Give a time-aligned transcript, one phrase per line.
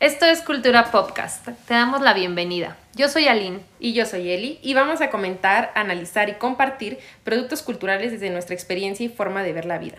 [0.00, 1.46] Esto es Cultura Podcast.
[1.68, 2.78] Te damos la bienvenida.
[2.94, 3.60] Yo soy Aline.
[3.78, 4.58] Y yo soy Eli.
[4.62, 9.52] Y vamos a comentar, analizar y compartir productos culturales desde nuestra experiencia y forma de
[9.52, 9.98] ver la vida.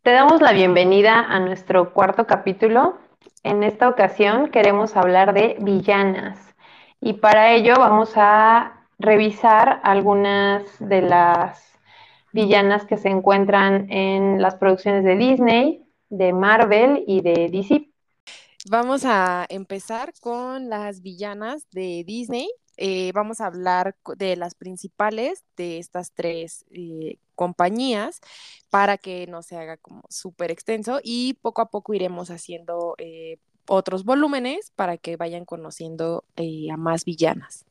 [0.00, 2.98] Te damos la bienvenida a nuestro cuarto capítulo.
[3.42, 6.38] En esta ocasión queremos hablar de villanas.
[6.98, 11.62] Y para ello vamos a revisar algunas de las
[12.32, 17.90] villanas que se encuentran en las producciones de Disney, de Marvel y de DC.
[18.68, 22.48] Vamos a empezar con las villanas de Disney.
[22.76, 28.20] Eh, vamos a hablar de las principales de estas tres eh, compañías
[28.68, 33.38] para que no se haga como súper extenso y poco a poco iremos haciendo eh,
[33.66, 37.64] otros volúmenes para que vayan conociendo a más villanas.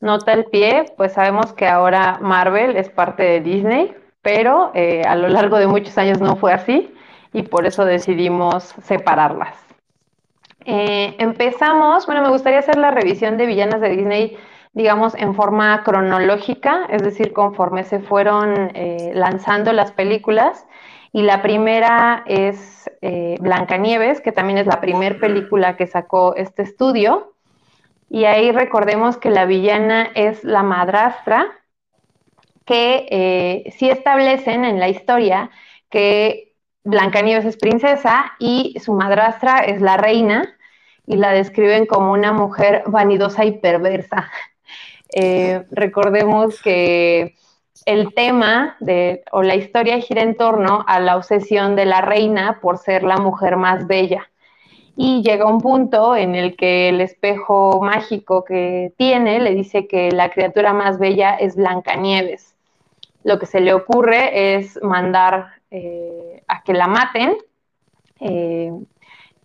[0.00, 5.14] Nota el pie, pues sabemos que ahora Marvel es parte de Disney, pero eh, a
[5.14, 6.94] lo largo de muchos años no fue así
[7.34, 9.54] y por eso decidimos separarlas.
[10.64, 14.38] Eh, empezamos, bueno, me gustaría hacer la revisión de villanas de Disney,
[14.72, 20.66] digamos, en forma cronológica, es decir, conforme se fueron eh, lanzando las películas.
[21.12, 22.88] Y la primera es
[23.40, 27.32] Blancanieves, que también es la primera película que sacó este estudio.
[28.10, 31.46] Y ahí recordemos que la villana es la madrastra,
[32.66, 35.50] que eh, sí establecen en la historia
[35.88, 40.56] que Blancanieves es princesa y su madrastra es la reina,
[41.06, 44.30] y la describen como una mujer vanidosa y perversa.
[45.12, 47.34] Eh, recordemos que
[47.84, 52.60] el tema de, o la historia gira en torno a la obsesión de la reina
[52.62, 54.30] por ser la mujer más bella
[55.02, 60.12] y llega un punto en el que el espejo mágico que tiene le dice que
[60.12, 62.54] la criatura más bella es Blancanieves.
[63.24, 67.34] Lo que se le ocurre es mandar eh, a que la maten.
[68.20, 68.70] Eh,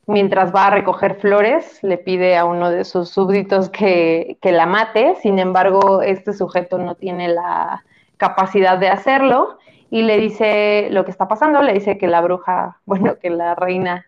[0.08, 4.66] mientras va a recoger flores, le pide a uno de sus súbditos que, que la
[4.66, 5.16] mate.
[5.22, 7.86] Sin embargo, este sujeto no tiene la
[8.18, 9.58] capacidad de hacerlo
[9.90, 13.56] y le dice lo que está pasando, le dice que la bruja, bueno, que la
[13.56, 14.06] reina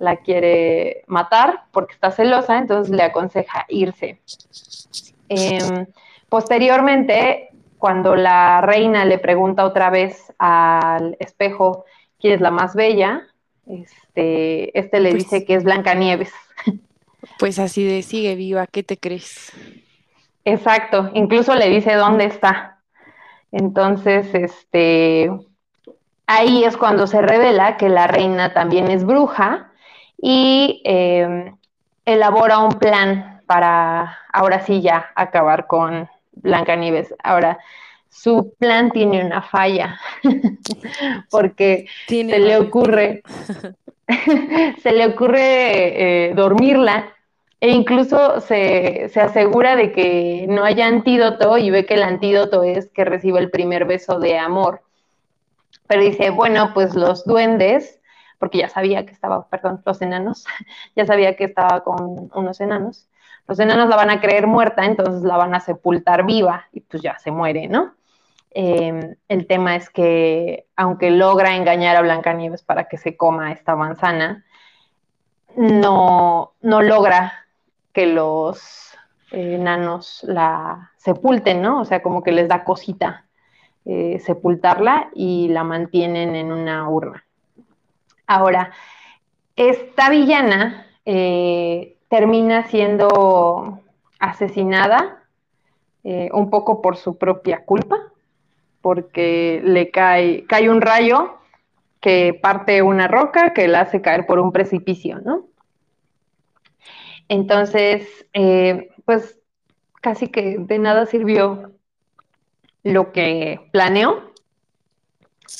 [0.00, 4.18] la quiere matar porque está celosa, entonces le aconseja irse.
[5.28, 5.86] Em,
[6.28, 11.84] posteriormente, cuando la reina le pregunta otra vez al espejo
[12.18, 13.26] quién es la más bella,
[13.66, 16.32] este, este le pues dice que es Blancanieves.
[17.38, 19.52] Pues así de sigue viva, ¿qué te crees?
[20.46, 22.78] Exacto, incluso le dice dónde está.
[23.52, 25.30] Entonces, este,
[26.26, 29.69] ahí es cuando se revela que la reina también es bruja
[30.22, 31.56] y em,
[32.04, 37.14] elabora un plan para ahora sí ya acabar con Blancanieves.
[37.22, 37.58] Ahora,
[38.08, 39.98] su plan tiene una falla,
[41.30, 43.22] porque se le ocurre,
[44.82, 47.14] se le ocurre dormirla
[47.60, 52.62] e incluso se, se, asegura de que no haya antídoto y ve que el antídoto
[52.62, 54.80] es que reciba el primer beso de amor.
[55.86, 57.99] Pero dice, bueno, pues los duendes
[58.40, 60.46] porque ya sabía que estaba, perdón, los enanos,
[60.96, 63.06] ya sabía que estaba con unos enanos.
[63.46, 67.02] Los enanos la van a creer muerta, entonces la van a sepultar viva y pues
[67.02, 67.94] ya se muere, ¿no?
[68.52, 73.76] Em, el tema es que, aunque logra engañar a Blancanieves para que se coma esta
[73.76, 74.44] manzana,
[75.56, 77.46] no, no logra
[77.92, 78.96] que los
[79.32, 81.80] enanos la sepulten, ¿no?
[81.80, 83.26] O sea, como que les da cosita
[83.84, 87.24] eh, sepultarla y la mantienen en una urna.
[88.30, 88.70] Ahora,
[89.56, 93.80] esta villana eh, termina siendo
[94.20, 95.24] asesinada
[96.04, 97.96] eh, un poco por su propia culpa,
[98.82, 101.40] porque le cae, cae un rayo
[102.00, 105.48] que parte una roca que la hace caer por un precipicio, ¿no?
[107.26, 109.40] Entonces, eh, pues
[110.00, 111.72] casi que de nada sirvió
[112.84, 114.29] lo que planeó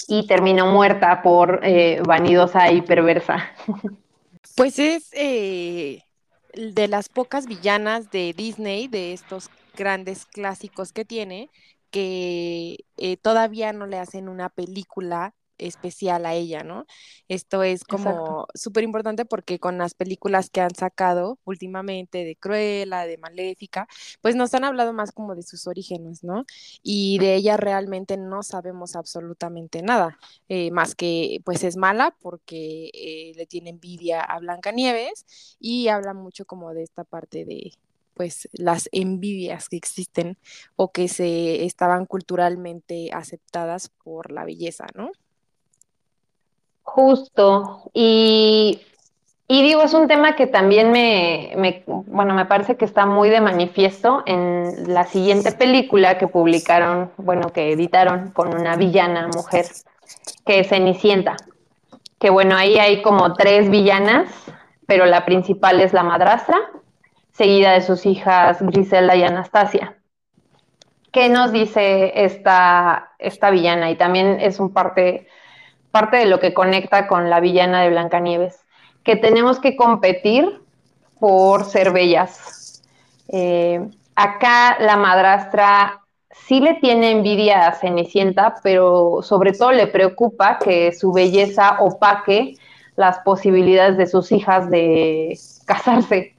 [0.08, 3.50] y terminó muerta por eh, vanidosa y perversa.
[4.56, 6.02] Pues es eh,
[6.54, 11.48] de las pocas villanas de Disney, de estos grandes clásicos que tiene,
[11.90, 16.86] que eh, todavía no le hacen una película especial a ella, ¿no?
[17.28, 23.06] Esto es como súper importante porque con las películas que han sacado últimamente de Cruella,
[23.06, 23.86] de Maléfica,
[24.20, 26.44] pues nos han hablado más como de sus orígenes, ¿no?
[26.82, 30.18] Y de ella realmente no sabemos absolutamente nada,
[30.48, 36.14] eh, más que pues es mala porque eh, le tiene envidia a Blancanieves y habla
[36.14, 37.72] mucho como de esta parte de,
[38.14, 40.36] pues las envidias que existen
[40.76, 45.10] o que se estaban culturalmente aceptadas por la belleza, ¿no?
[46.82, 47.90] Justo.
[47.92, 48.80] Y,
[49.48, 53.30] y digo, es un tema que también me, me, bueno, me parece que está muy
[53.30, 59.66] de manifiesto en la siguiente película que publicaron, bueno, que editaron con una villana mujer,
[60.44, 61.36] que es Cenicienta.
[62.18, 64.28] Que bueno, ahí hay como tres villanas,
[64.86, 66.58] pero la principal es la madrastra,
[67.32, 69.96] seguida de sus hijas Griselda y Anastasia.
[71.12, 73.90] ¿Qué nos dice esta, esta villana?
[73.90, 75.26] Y también es un parte
[75.90, 78.60] parte de lo que conecta con la villana de Blancanieves,
[79.02, 80.60] que tenemos que competir
[81.18, 82.82] por ser bellas.
[83.28, 83.80] Eh,
[84.14, 86.00] acá la madrastra
[86.32, 92.54] sí le tiene envidia a Cenicienta, pero sobre todo le preocupa que su belleza opaque
[92.96, 96.34] las posibilidades de sus hijas de casarse.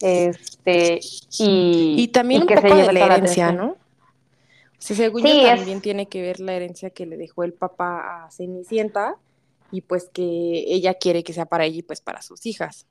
[0.00, 0.98] Este,
[1.38, 3.76] y, también que un poco de la herencia, ¿no?
[4.82, 8.30] Sí, según yo también tiene que ver la herencia que le dejó el papá a
[8.32, 9.14] Cenicienta
[9.70, 12.88] y pues que ella quiere que sea para ella y pues para sus hijas.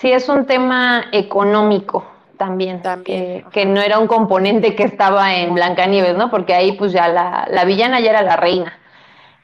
[0.00, 2.04] Sí, es un tema económico
[2.36, 6.28] también, también que, no era un componente que estaba en Blancanieves, ¿no?
[6.28, 8.76] Porque ahí pues ya la, la villana ya era la reina,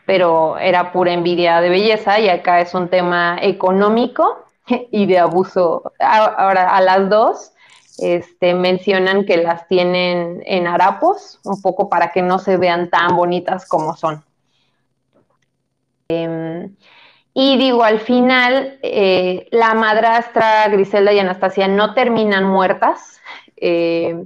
[0.06, 5.93] pero era pura envidia de belleza y acá es un tema económico y de abuso.
[6.00, 7.53] Ahora, a las dos
[8.00, 13.14] este, mencionan que las tienen en harapos, un poco para que no se vean tan
[13.14, 14.25] bonitas como son.
[16.08, 16.75] Em,
[17.35, 23.20] y digo, al final, eh, la madrastra Griselda y Anastasia no terminan muertas,
[23.56, 24.25] eh,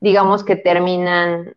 [0.00, 1.56] digamos que terminan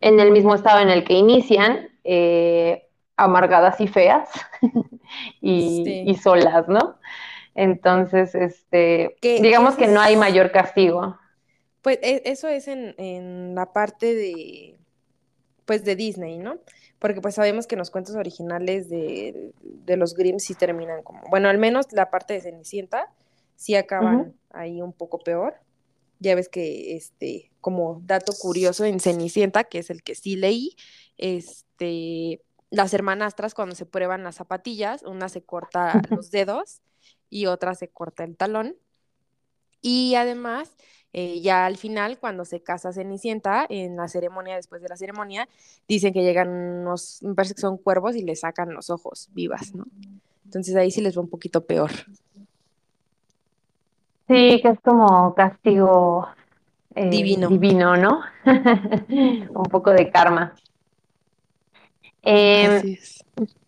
[0.00, 2.86] en el mismo estado en el que inician, eh,
[3.16, 4.28] amargadas y feas
[5.40, 6.96] y, y, solas, ¿no?
[7.56, 11.18] Entonces, este, digamos que no hay mayor castigo.
[11.80, 14.76] Pues e, eso es en, la parte de,
[15.64, 16.58] pues de Disney, ¿no?
[16.98, 19.52] Porque pues sabemos que en los cuentos originales de,
[19.86, 23.10] los Grimm sí terminan como, bueno, al menos la parte de Cenicienta
[23.56, 25.54] sí acaban ahí un poco peor.
[26.18, 30.76] Ya ves que, este, como dato curioso en Cenicienta, que es el que sí leí,
[31.16, 36.82] este, las hermanastras cuando se prueban las zapatillas, una se corta los dedos
[37.30, 38.76] y otra se corta el talón.
[39.82, 40.76] Y además,
[41.12, 45.48] eh, ya al final, cuando se casa Cenicienta, en la ceremonia, después de la ceremonia,
[45.88, 49.74] dicen que llegan unos, me parece que son cuervos y le sacan los ojos vivas,
[49.74, 49.86] ¿no?
[50.44, 51.90] Entonces ahí sí les va un poquito peor.
[54.28, 56.28] Sí, que es como castigo
[56.94, 57.48] eh, divino.
[57.48, 58.22] divino, ¿no?
[58.44, 60.54] un poco de karma.
[62.22, 62.98] Eh,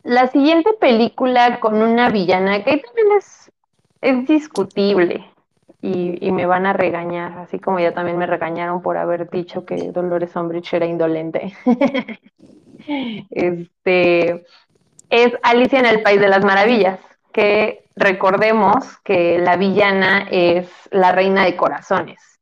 [0.09, 3.53] la siguiente película con una villana que también es,
[4.01, 5.31] es discutible
[5.83, 9.93] y, me van a regañar, así como ya también me regañaron por haber dicho que
[9.93, 11.53] Dolores Umbridge era indolente.
[13.31, 14.47] este
[15.11, 16.99] es Alicia en el País de las Maravillas,
[17.31, 22.41] que recordemos que la villana es la reina de corazones.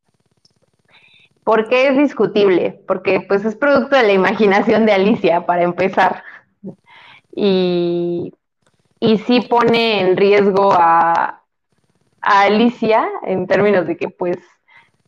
[1.42, 2.80] ¿Por qué es discutible?
[2.86, 6.22] Porque pues es producto de la imaginación de Alicia, para empezar
[7.36, 8.32] y,
[8.98, 11.42] y sí pone en riesgo a,
[12.28, 14.36] Alicia en términos de que pues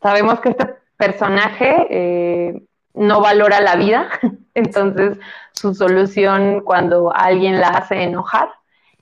[0.00, 0.66] sabemos que este
[0.96, 2.62] personaje eh,
[2.94, 4.08] no valora la vida,
[4.54, 5.18] entonces
[5.50, 8.50] su solución cuando alguien la hace enojar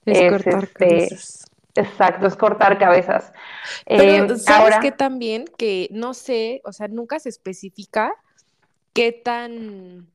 [0.07, 1.51] es, cortar este, cabezas.
[1.75, 3.35] Exacto, es cortar cabezas.
[3.85, 8.15] Pero eh, sabes que también que no sé, o sea, nunca se especifica
[8.95, 10.07] qué tan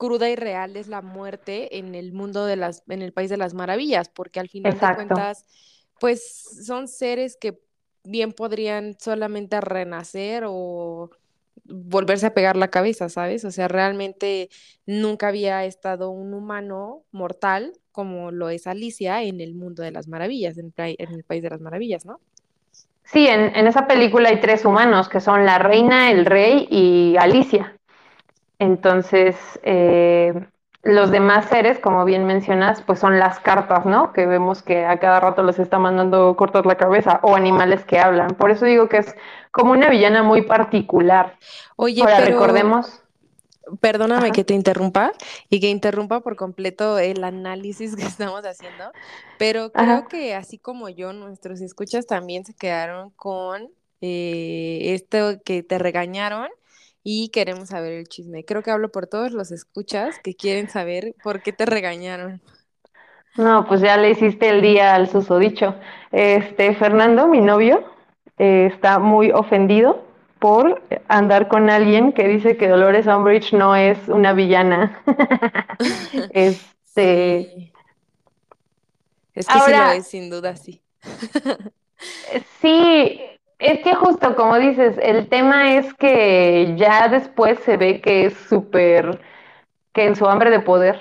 [0.00, 3.36] cruda y real es la muerte en el mundo de las, en el país de
[3.36, 5.44] las maravillas, porque al final de cuentas,
[6.00, 7.60] pues son seres que
[8.02, 11.10] bien podrían solamente renacer o
[11.64, 13.44] volverse a pegar la cabeza, ¿sabes?
[13.44, 14.48] O sea, realmente
[14.86, 20.08] nunca había estado un humano mortal como lo es Alicia en el mundo de las
[20.08, 22.20] maravillas, en el, país de las maravillas, ¿no?
[23.04, 27.16] Sí, en, en, esa película hay tres humanos, que son la reina, el rey y
[27.18, 27.76] Alicia.
[28.60, 30.34] Entonces, eh,
[30.82, 34.12] los demás seres, como bien mencionas, pues son las cartas, ¿no?
[34.12, 37.98] Que vemos que a cada rato les está mandando cortar la cabeza o animales que
[37.98, 38.28] hablan.
[38.34, 39.16] Por eso digo que es
[39.50, 41.38] como una villana muy particular.
[41.76, 43.02] Oye, Ahora, recordemos.
[43.80, 45.12] Perdóname que te interrumpa
[45.48, 48.92] y que interrumpa por completo el análisis que estamos haciendo,
[49.38, 53.70] pero creo que así como yo, nuestros escuchas también se quedaron con
[54.02, 56.48] eh, esto que te regañaron
[57.02, 58.44] y queremos saber el chisme.
[58.44, 62.40] Creo que hablo por todos los escuchas que quieren saber por qué te regañaron.
[63.36, 65.76] No, pues ya le hiciste el día al susodicho.
[66.10, 67.84] Este, Fernando, mi novio,
[68.38, 70.04] eh, está muy ofendido
[70.38, 75.02] por andar con alguien que dice que Dolores Umbridge no es una villana.
[76.32, 77.72] este.
[79.34, 80.82] Es que sí lo es, sin duda, sí.
[82.60, 83.20] sí,
[83.60, 88.34] es que justo como dices, el tema es que ya después se ve que es
[88.34, 89.20] súper,
[89.92, 91.00] que en su hambre de poder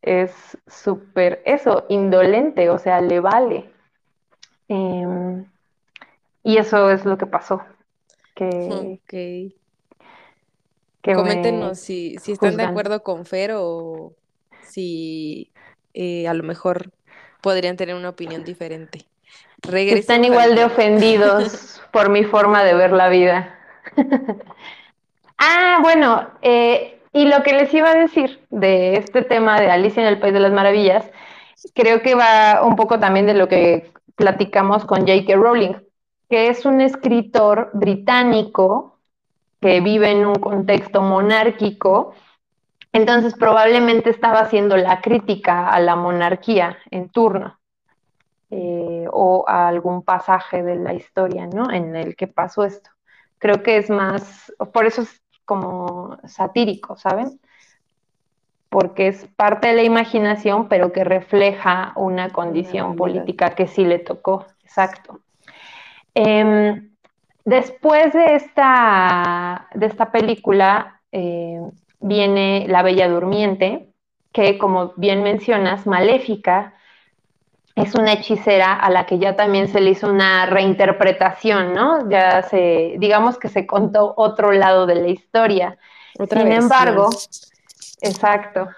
[0.00, 0.32] es
[0.66, 3.70] súper eso, indolente, o sea, le vale.
[4.68, 5.46] Em,
[6.42, 7.62] y eso es lo que pasó.
[8.34, 9.54] Que, que
[11.14, 14.14] Coméntenos si, si están de acuerdo con Fer o
[14.62, 15.52] si
[15.94, 16.90] eh, a lo mejor
[17.42, 19.04] podrían tener una opinión diferente.
[19.70, 23.58] Están igual de ofendidos por mi forma de ver la vida.
[25.38, 30.02] ah, bueno, eh, y lo que les iba a decir de este tema de Alicia
[30.02, 31.10] en el País de las Maravillas,
[31.74, 35.36] creo que va un poco también de lo que platicamos con J.K.
[35.36, 35.74] Rowling,
[36.28, 38.98] que es un escritor británico
[39.60, 42.14] que vive en un contexto monárquico,
[42.92, 47.58] entonces probablemente estaba haciendo la crítica a la monarquía en turno.
[48.54, 51.70] Eh, o a algún pasaje de la historia, ¿no?
[51.70, 52.90] En el que pasó esto.
[53.38, 57.40] Creo que es más, por eso es como satírico, ¿saben?
[58.68, 64.00] Porque es parte de la imaginación, pero que refleja una condición política que sí le
[64.00, 65.20] tocó, exacto.
[66.14, 66.90] Em,
[67.46, 71.58] después de esta, de esta película eh,
[72.00, 73.88] viene La Bella Durmiente,
[74.30, 76.74] que como bien mencionas, maléfica,
[77.74, 82.08] es una hechicera a la que ya también se le hizo una reinterpretación, ¿no?
[82.10, 85.78] Ya se, digamos que se contó otro lado de la historia.
[86.30, 87.08] Sin embargo,
[88.02, 88.68] exacto.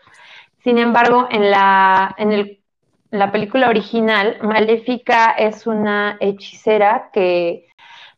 [0.63, 2.59] Sin embargo, en la, en
[3.11, 7.67] la película original, Maléfica es una hechicera que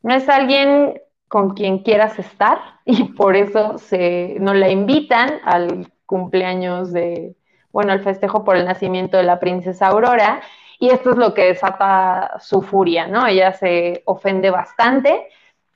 [0.03, 5.91] no es alguien con quien quieras estar y por eso se, no la invitan al
[6.05, 7.35] cumpleaños de,
[7.73, 10.43] bueno, al festejo por el nacimiento de la princesa Aurora
[10.79, 13.27] y esto es lo que desata su furia, ¿no?
[13.27, 15.29] Ella se ofende bastante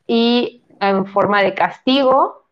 [0.06, 2.46] y en forma de castigo,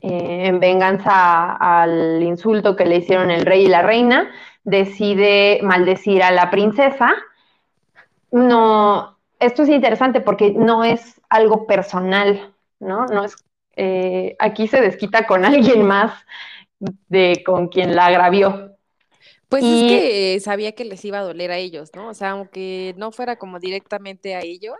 [0.00, 4.30] eh, en venganza al insulto que le hicieron el rey y la reina,
[4.64, 7.12] decide maldecir a la princesa.
[8.30, 13.06] No, esto es interesante porque no es algo personal, ¿no?
[13.06, 13.36] No es,
[13.76, 16.12] eh, aquí se desquita con alguien más
[17.08, 18.76] de con quien la agravió.
[19.50, 22.08] Pues es que sabía que les iba a doler a ellos, ¿no?
[22.08, 24.78] O sea, aunque no fuera como directamente a ellos,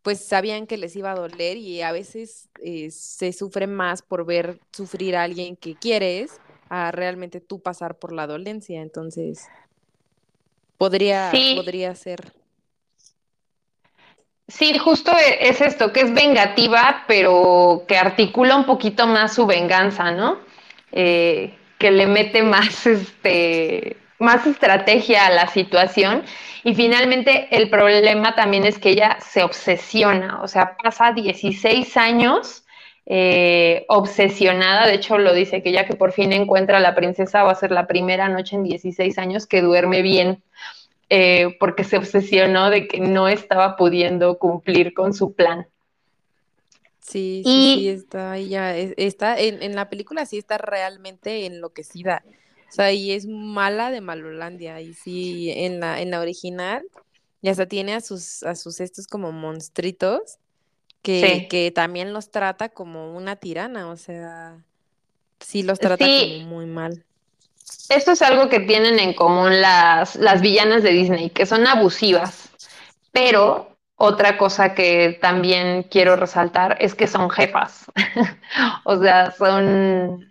[0.00, 4.24] pues sabían que les iba a doler y a veces eh, se sufre más por
[4.24, 6.40] ver sufrir a alguien que quieres
[6.70, 8.80] a realmente tú pasar por la dolencia.
[8.80, 9.46] Entonces,
[10.78, 12.32] podría, podría ser.
[14.48, 19.44] Sí, justo e, es esto, que es vengativa, pero que articula un poquito más su
[19.44, 20.38] venganza, ¿no?
[20.92, 26.22] Eh, que le mete más, este, más estrategia a la situación.
[26.64, 32.64] Y finalmente el problema también es que ella se obsesiona, o sea, pasa 16 años
[33.08, 37.44] eh, obsesionada, de hecho lo dice que ya que por fin encuentra a la princesa
[37.44, 40.42] va a ser la primera noche en 16 años que duerme bien.
[41.08, 45.68] Eh, porque se obsesionó de que no estaba pudiendo cumplir con su plan.
[47.06, 52.24] Sí, sí, sí, está ella, está en, en, la película sí está realmente enloquecida.
[52.68, 54.80] O sea, y es mala de Malolandia.
[54.80, 56.84] Y sí, en la, en la original,
[57.42, 60.38] y hasta tiene a sus, a sus estos como monstruitos,
[61.00, 63.88] que, que también los trata como una tirana.
[63.88, 64.64] O sea,
[65.38, 67.04] sí los trata como muy mal.
[67.88, 72.48] Esto es algo que tienen en común las, las villanas de Disney, que son abusivas,
[73.12, 77.86] pero otra cosa que también quiero resaltar es que son jefas,
[78.84, 80.26] o sea, son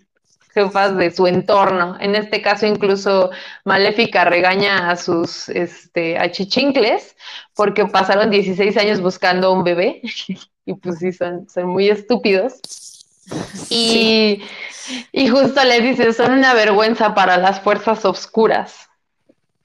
[0.54, 1.98] jefas de su entorno.
[2.00, 3.32] En este caso, incluso
[3.66, 7.16] Maléfica regaña a sus este, achichincles
[7.56, 10.02] porque pasaron 16 años buscando un bebé
[10.66, 12.62] y pues sí, son, son muy estúpidos.
[13.70, 14.44] Y,
[15.12, 18.88] y justo le dice, son una vergüenza para las fuerzas oscuras.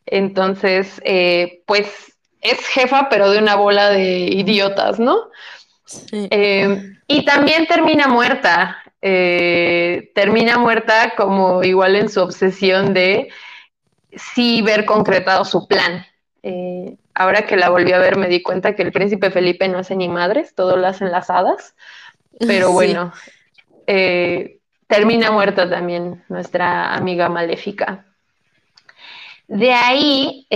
[0.06, 2.09] Entonces, eh, pues
[2.40, 5.30] es jefa, pero de una bola de idiotas, ¿no?
[6.12, 8.78] Eh, y también termina muerta.
[9.02, 13.28] Eh, termina muerta como igual en su obsesión de
[14.12, 16.06] sí ver concretado su plan.
[16.42, 19.78] Eh, ahora que la volví a ver me di cuenta que el príncipe Felipe no
[19.78, 21.74] hace ni madres, todo lo hacen las hadas.
[22.38, 23.12] Pero bueno,
[24.86, 28.06] termina muerta también nuestra amiga maléfica.
[29.46, 30.46] De ahí,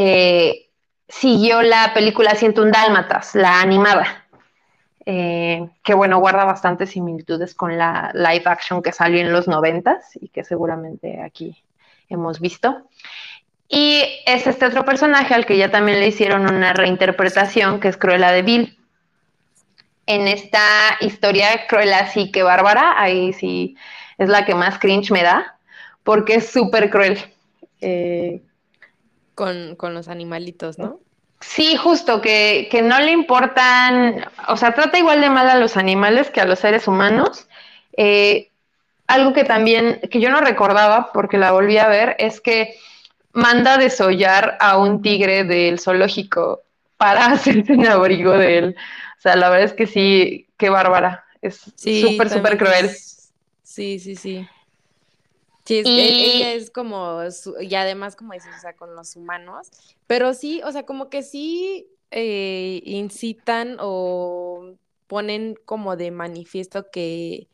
[1.09, 4.27] siguió la película un Dálmatas, la animada,
[5.07, 10.17] eh, que bueno, guarda bastantes similitudes con la live action que salió en los noventas
[10.21, 11.63] y que seguramente aquí
[12.09, 12.89] hemos visto.
[13.69, 17.97] Y es este otro personaje al que ya también le hicieron una reinterpretación, que es
[17.97, 18.79] Cruella de Vil.
[20.07, 20.61] En esta
[21.01, 23.77] historia, Cruella sí que bárbara, ahí sí
[24.19, 25.59] es la que más cringe me da,
[26.03, 27.19] porque es súper cruel.
[27.81, 28.43] Eh,
[29.35, 31.01] con, con, los animalitos, ¿no?
[31.41, 35.77] Sí, justo, que, que, no le importan, o sea, trata igual de mal a los
[35.77, 37.49] animales que a los seres humanos.
[37.97, 38.51] Eh,
[39.07, 42.77] algo que también, que yo no recordaba porque la volví a ver, es que
[43.33, 46.63] manda desollar a un tigre del zoológico
[46.97, 48.77] para hacerse un abrigo de él.
[49.19, 51.25] O sea, la verdad es que sí, qué bárbara.
[51.43, 52.91] Es súper, súper cruel.
[53.63, 54.47] Sí, sí, sí.
[55.65, 56.01] Sí, es, y...
[56.01, 57.21] ella es como,
[57.61, 59.71] y además como dices, o sea, con los humanos,
[60.07, 64.75] pero sí, o sea, como que sí eh, incitan o
[65.07, 67.49] ponen como de manifiesto que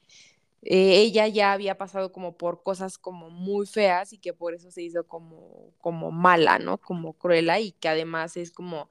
[0.62, 4.70] eh, ella ya había pasado como por cosas como muy feas y que por eso
[4.70, 6.78] se hizo como, como mala, ¿no?
[6.78, 8.90] Como cruela y que además es como,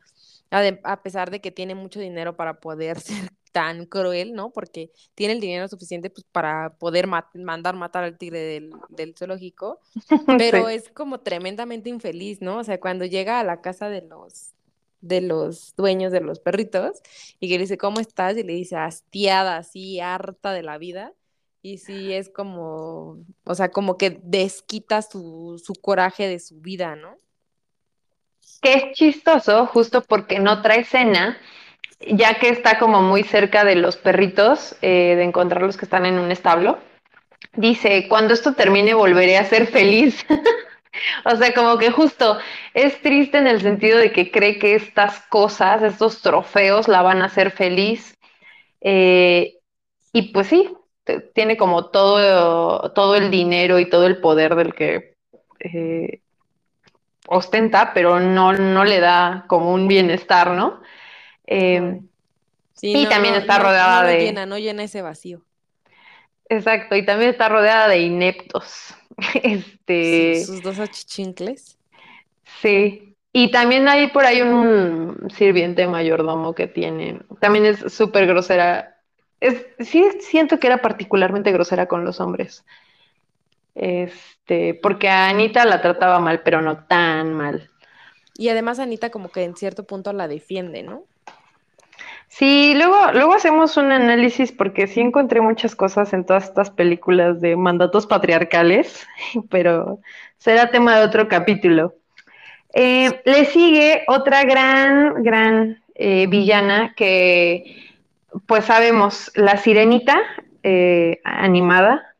[0.49, 4.51] a pesar de que tiene mucho dinero para poder ser tan cruel, ¿no?
[4.51, 9.79] Porque tiene el dinero suficiente pues, para poder mandar matar al tigre del, del zoológico,
[10.37, 12.57] pero es como tremendamente infeliz, ¿no?
[12.57, 14.53] O sea, cuando llega a la casa de los
[15.01, 17.01] de los dueños de los perritos
[17.39, 18.35] y que le dice, ¿cómo estás?
[18.37, 21.13] Y le dice, hastiada, así, harta de la vida.
[21.61, 26.95] Y sí, es como, o sea, como que desquita su, su coraje de su vida,
[26.95, 27.17] ¿no?
[28.61, 31.37] Que es chistoso, justo porque no trae cena
[31.99, 36.19] ya que está como muy cerca de los perritos, eh, de encontrarlos que están en
[36.19, 36.79] un establo,
[37.53, 40.25] dice, cuando esto termine volveré a ser feliz.
[41.25, 42.37] o sea, como que justo
[42.73, 47.21] es triste en el sentido de que cree que estas cosas, estos trofeos, la van
[47.21, 48.15] a hacer feliz.
[48.81, 49.57] Eh,
[50.13, 50.73] y pues sí,
[51.33, 55.15] tiene como todo, todo el dinero y todo el poder del que
[55.59, 56.21] eh,
[57.27, 60.81] ostenta, pero no, no le da como un bienestar, ¿no?
[61.51, 61.99] Eh,
[62.81, 64.19] y también está rodeada de...
[64.19, 65.41] Llena, no llena ese vacío.
[66.47, 68.93] Exacto, y también está rodeada de ineptos.
[69.43, 70.45] este...
[70.45, 71.77] sus dos achichincles.
[72.61, 78.97] Sí, y también hay por ahí un sirviente mayordomo que tiene, también es súper grosera.
[79.39, 82.63] Es, sí, siento que era particularmente grosera con los hombres.
[83.73, 87.69] Este, porque a Anita la trataba mal, pero no tan mal.
[88.37, 91.05] Y además Anita como que en cierto punto la defiende, ¿no?
[92.29, 97.41] Sí, luego, luego hacemos un análisis porque sí encontré muchas cosas en todas estas películas
[97.41, 99.07] de mandatos patriarcales,
[99.49, 99.99] pero
[100.37, 101.95] será tema de otro capítulo.
[102.73, 107.91] Eh, le sigue otra gran, gran eh, villana que,
[108.47, 110.19] pues sabemos, la sirenita
[110.63, 112.15] eh, animada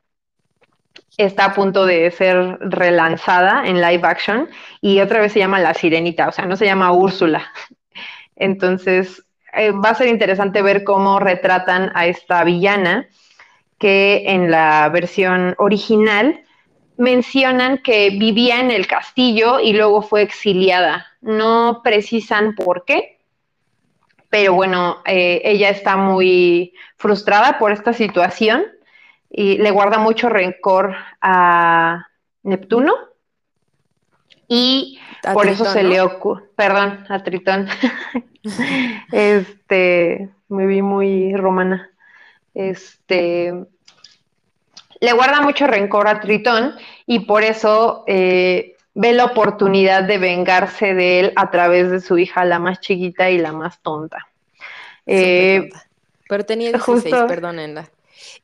[1.17, 4.49] está a punto de ser relanzada en live action
[4.81, 7.51] y otra vez se llama la sirenita, o sea, no se llama Úrsula.
[8.35, 13.07] Entonces, eh, va a ser interesante ver cómo retratan a esta villana,
[13.77, 16.43] que en la versión original
[16.97, 21.07] mencionan que vivía en el castillo y luego fue exiliada.
[21.21, 23.19] No precisan por qué,
[24.29, 28.65] pero bueno, eh, ella está muy frustrada por esta situación
[29.29, 32.05] y le guarda mucho rencor a
[32.43, 33.08] Neptuno
[34.49, 34.99] y
[35.33, 37.67] por eso se le ocurre, perdón, a Tritón.
[39.11, 41.91] este, me vi muy romana.
[42.55, 43.53] Este,
[44.99, 46.73] le guarda mucho rencor a Tritón
[47.05, 52.17] y por eso eh, ve la oportunidad de vengarse de él a través de su
[52.17, 54.27] hija, la más chiquita y la más tonta.
[55.05, 55.69] Eh,
[56.27, 57.87] Pero tenía 16, perdónenla.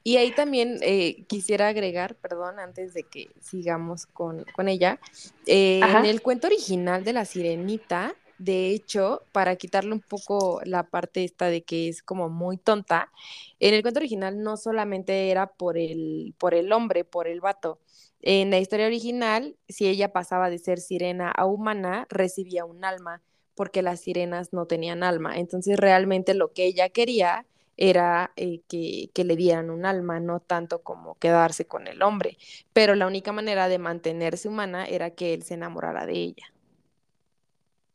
[0.07, 4.99] Y ahí también eh, quisiera agregar, perdón, antes de que sigamos con, ella,
[5.47, 10.83] eh, en el cuento original de la sirenita, de hecho, para quitarle un poco la
[10.83, 13.11] parte esta de que es como muy tonta,
[13.59, 17.79] en el cuento original no solamente era por el, por el hombre, por el vato.
[18.21, 23.23] En la historia original, si ella pasaba de ser sirena a humana, recibía un alma,
[23.55, 25.39] porque las sirenas no tenían alma.
[25.39, 30.39] Entonces, realmente lo que ella quería era eh, que, que, le dieran un alma, no
[30.39, 32.37] tanto como quedarse con el hombre.
[32.73, 36.45] Pero la única manera de mantenerse humana era que él se enamorara de ella.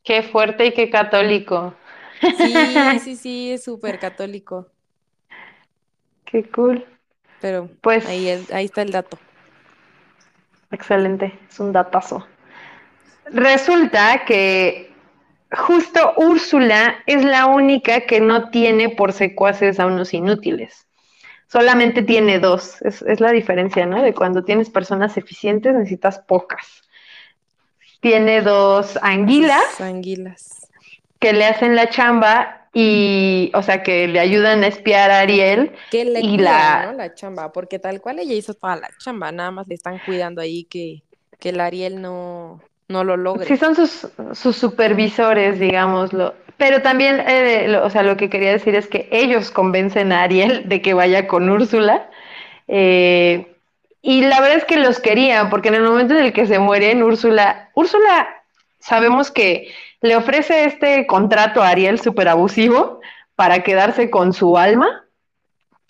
[0.03, 1.75] Qué fuerte y qué católico.
[2.37, 2.53] Sí,
[3.03, 4.67] sí, sí, es súper católico.
[6.25, 6.85] Qué cool.
[7.39, 9.17] Pero pues ahí, ahí está el dato.
[10.71, 12.25] Excelente, es un datazo.
[13.25, 14.90] Resulta que
[15.51, 20.87] justo Úrsula es la única que no tiene por secuaces a unos inútiles.
[21.47, 22.81] Solamente tiene dos.
[22.81, 24.01] Es, es la diferencia, ¿no?
[24.01, 26.83] De cuando tienes personas eficientes necesitas pocas.
[27.99, 30.67] Tiene dos anguilas Anguilas.
[31.19, 35.73] que le hacen la chamba y, o sea, que le ayudan a espiar a Ariel.
[35.91, 36.93] Que le Y cuidan, la- ¿no?
[36.93, 40.41] La chamba, porque tal cual ella hizo toda la chamba, nada más le están cuidando
[40.41, 41.03] ahí que,
[41.37, 42.61] que el Ariel no,
[42.91, 43.45] no lo logre.
[43.45, 46.35] Sí, son sus, sus supervisores, digámoslo.
[46.57, 50.69] Pero también, eh, o sea, lo que quería decir es que ellos convencen a Ariel
[50.69, 52.09] de que vaya con Úrsula.
[52.67, 53.47] eh,
[54.03, 56.57] y la verdad es que los querían, porque en el momento en el que se
[56.57, 58.27] mueren, Úrsula, Úrsula,
[58.79, 62.99] sabemos que le ofrece este contrato a Ariel súper abusivo
[63.35, 65.05] para quedarse con su alma,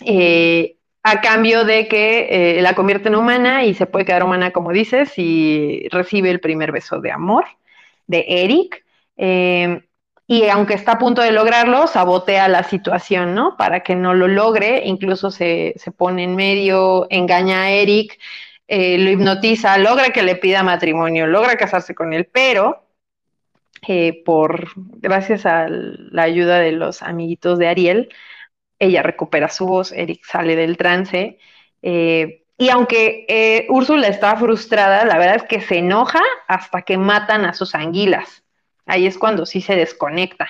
[0.05, 4.51] eh, a cambio de que eh, la convierte en humana y se puede quedar humana,
[4.51, 7.45] como dices, y recibe el primer beso de amor
[8.07, 8.83] de Eric.
[9.17, 9.81] eh,
[10.27, 13.57] y aunque está a punto de lograrlo, sabotea la situación, ¿no?
[13.57, 18.17] Para que no lo logre, incluso se, se pone en medio, engaña a Eric,
[18.69, 22.85] eh, lo hipnotiza, logra que le pida matrimonio, logra casarse con él, pero
[24.25, 28.09] por gracias a la ayuda de los amiguitos de Ariel,
[28.81, 31.37] ella recupera su voz, Eric sale del trance.
[31.81, 36.95] eh, y aunque eh, Úrsula está frustrada, la verdad es que se enoja hasta que
[36.95, 38.43] matan a sus anguilas.
[38.85, 40.47] Ahí es cuando sí se desconecta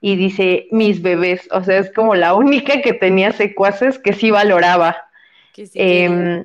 [0.00, 4.30] y dice, mis bebés, o sea, es como la única que tenía secuaces que sí
[4.30, 5.08] valoraba.
[5.52, 6.04] Que sí quería.
[6.04, 6.44] Em,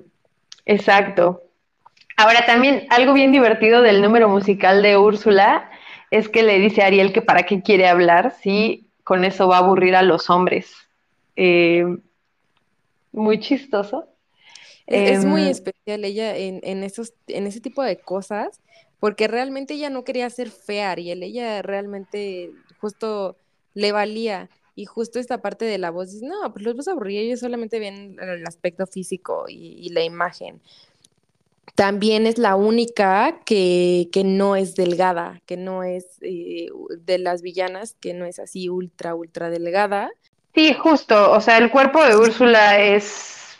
[0.65, 1.43] exacto.
[2.17, 5.69] Ahora también algo bien divertido del número musical de Úrsula
[6.09, 9.57] es que le dice a Ariel que para qué quiere hablar si con eso va
[9.57, 10.84] a aburrir a los hombres.
[11.35, 11.85] Eh,
[13.11, 14.07] muy chistoso.
[14.87, 18.61] Es, es muy Em, especial ella en, en esos, en ese tipo de cosas,
[18.99, 23.35] porque realmente ella no quería ser fea, Ariel, ella realmente justo
[23.73, 24.49] le valía.
[24.77, 27.79] Y justo esta parte de la voz, no, pues los vas a aburrir, ellos solamente
[27.79, 30.59] ven el aspecto físico y, y la imagen.
[31.75, 36.67] También es la única que, que no es delgada, que no es eh,
[36.99, 40.11] de las villanas, que no es así ultra, ultra delgada.
[40.55, 41.31] Sí, justo.
[41.31, 43.57] O sea, el cuerpo de Úrsula es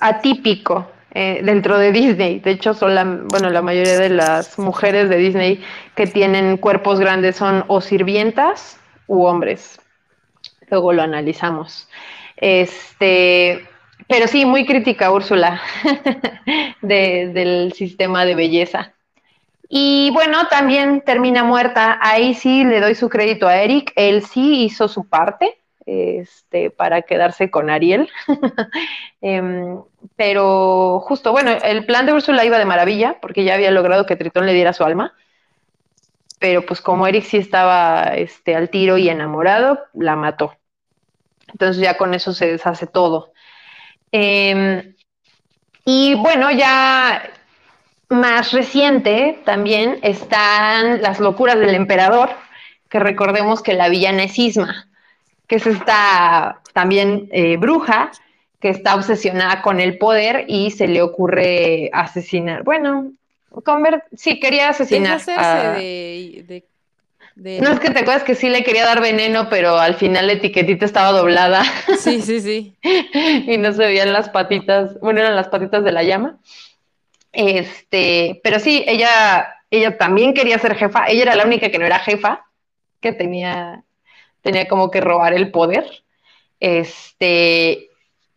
[0.00, 2.40] atípico eh, dentro de Disney.
[2.40, 5.64] De hecho, son la, bueno, la mayoría de las mujeres de Disney
[5.96, 9.80] que tienen cuerpos grandes son o sirvientas u hombres.
[10.70, 11.88] Luego lo analizamos.
[12.36, 13.68] Este,
[14.08, 15.60] pero sí, muy crítica Úrsula
[16.82, 18.92] de- del sistema de belleza.
[19.70, 21.98] Y bueno, también termina muerta.
[22.02, 23.92] Ahí sí le doy su crédito a Eric.
[23.96, 25.59] Él sí hizo su parte
[25.90, 28.08] este, para quedarse con Ariel.
[29.22, 29.82] Em,
[30.16, 34.16] pero justo, bueno, el plan de Úrsula iba de maravilla porque ya había logrado que
[34.16, 35.14] Tritón le diera su alma.
[36.38, 40.56] Pero pues como Eric sí estaba este, al tiro y enamorado, la mató.
[41.48, 43.32] Entonces ya con eso se deshace todo.
[44.12, 44.94] Em,
[45.84, 47.30] y bueno, ya
[48.08, 52.30] más reciente también están las locuras del emperador,
[52.88, 54.89] que recordemos que la villana es Isma,
[55.50, 58.12] que es esta también eh, bruja
[58.60, 62.62] que está obsesionada con el poder y se le ocurre asesinar.
[62.62, 63.10] Bueno,
[63.50, 65.18] conver- sí, quería asesinar.
[65.18, 66.64] Deshacerse a- de, de,
[67.34, 70.28] de- No es que te acuerdas que sí le quería dar veneno, pero al final
[70.28, 71.64] la etiquetita estaba doblada
[71.98, 72.76] Sí, sí, sí.
[73.48, 76.38] y no se veían las patitas, bueno, eran las patitas de la llama.
[77.32, 81.86] Este, pero sí, ella, ella también quería ser jefa, ella era la única que no
[81.86, 82.46] era jefa,
[83.00, 83.82] que tenía,
[84.42, 85.84] tenía como que robar el poder.
[86.58, 87.90] Este,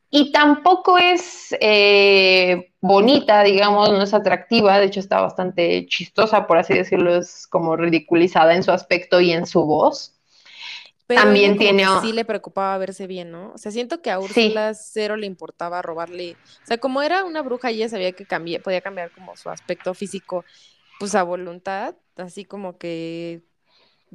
[0.10, 6.58] y tampoco es eh, bonita, digamos, no es atractiva, de hecho está bastante chistosa, por
[6.58, 10.14] así decirlo, es como ridiculizada en su aspecto y en su voz.
[11.08, 13.52] Pero También tiene sí le preocupaba verse bien, ¿no?
[13.54, 14.24] O sea, siento que a Sí.
[14.24, 16.34] Úrsula cero le importaba robarle.
[16.34, 19.94] O sea, como era una bruja, ella sabía que cambié, podía cambiar como su aspecto
[19.94, 20.46] físico,
[21.00, 23.42] pues a voluntad, así como que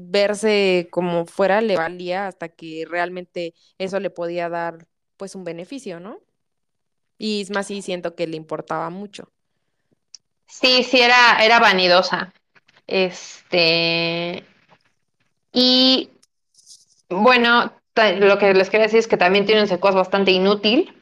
[0.00, 5.98] verse como fuera le valía hasta que realmente eso le podía dar pues un beneficio,
[5.98, 6.20] ¿no?
[7.18, 9.32] Y es más, sí siento que le importaba mucho.
[10.46, 12.32] Sí, sí, era, era vanidosa.
[12.86, 14.44] Este,
[15.52, 16.10] y
[17.08, 17.72] bueno,
[18.18, 20.94] lo que les quería decir es que también tiene un secuaz bastante inútil.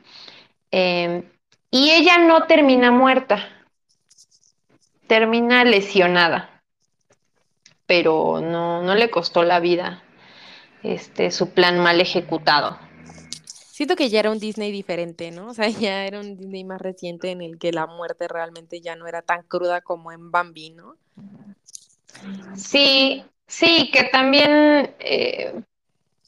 [0.73, 1.23] eh,
[1.71, 3.67] y ella no termina muerta,
[5.07, 6.56] termina lesionada,
[7.87, 10.03] pero no, no le costó la vida
[10.83, 12.79] este, su plan mal ejecutado.
[13.45, 15.49] Siento que ya era un Disney diferente, ¿no?
[15.49, 18.97] O sea, ya era un Disney más reciente en el que la muerte realmente ya
[18.97, 20.97] no era tan cruda como en Bambi, ¿no?
[22.55, 25.55] Sí, Sí, que también, eh,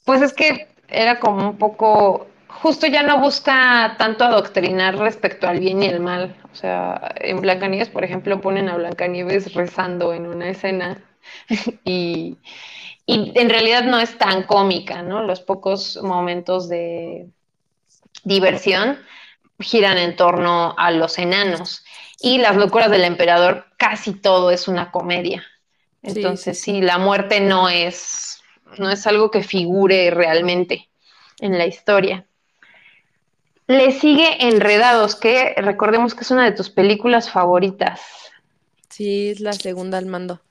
[0.05, 5.59] pues es que era como un poco, justo ya no busca tanto adoctrinar respecto al
[5.59, 6.35] bien y el mal.
[6.51, 10.97] O sea, en Blancanieves, por ejemplo, ponen a Blancanieves rezando en una escena
[11.85, 12.37] y,
[13.05, 15.23] y en realidad no es tan cómica, ¿no?
[15.23, 17.27] Los pocos momentos de
[18.23, 18.99] diversión
[19.59, 21.83] giran en torno a los enanos
[22.21, 25.45] y las locuras del emperador, casi todo es una comedia.
[26.01, 28.41] Entonces, sí, la muerte no es,
[28.77, 30.89] no es algo que figure realmente
[31.39, 32.25] en la historia.
[33.67, 38.01] Le sigue Enredados, que recordemos que es una de tus películas favoritas.
[38.89, 40.41] Sí, es la segunda al mando.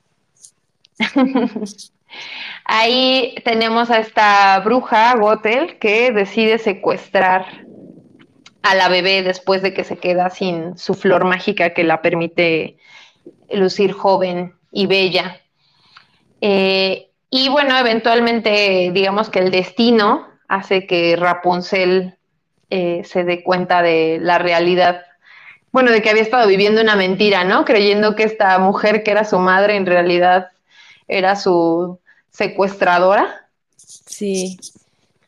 [2.64, 7.64] Ahí tenemos a esta bruja, Gothel, que decide secuestrar
[8.62, 12.76] a la bebé después de que se queda sin su flor mágica que la permite
[13.50, 15.40] lucir joven y bella.
[16.40, 22.16] Eh, y bueno, eventualmente, digamos que el destino hace que Rapunzel
[22.70, 25.02] eh, se dé cuenta de la realidad.
[25.72, 27.64] Bueno, de que había estado viviendo una mentira, ¿no?
[27.64, 30.48] Creyendo que esta mujer que era su madre en realidad
[31.08, 31.98] era su
[32.30, 33.48] secuestradora.
[33.76, 34.58] Sí,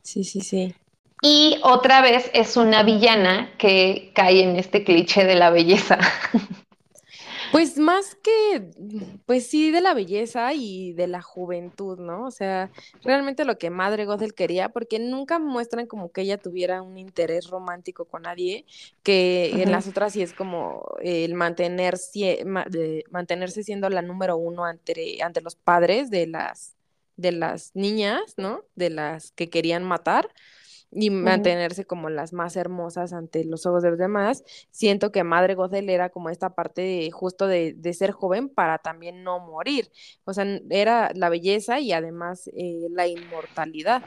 [0.02, 0.74] sí, sí, sí.
[1.22, 5.98] Y otra vez es una villana que cae en este cliché de la belleza.
[7.52, 8.70] Pues más que,
[9.26, 12.26] pues sí, de la belleza y de la juventud, ¿no?
[12.26, 12.70] O sea,
[13.02, 17.48] realmente lo que Madre Gothel quería, porque nunca muestran como que ella tuviera un interés
[17.48, 18.64] romántico con nadie,
[19.02, 22.44] que en las otras sí es como el mantenerse,
[23.10, 26.76] mantenerse siendo la número uno ante, ante los padres de las,
[27.16, 28.64] de las niñas, ¿no?
[28.76, 30.28] De las que querían matar
[30.92, 34.44] y mantenerse como las más hermosas ante los ojos de los demás.
[34.70, 39.40] Siento que Madre Gothel era como esta parte justo de, ser joven para también no
[39.40, 39.90] morir.
[40.24, 44.04] O sea, era la belleza y además eh, la inmortalidad.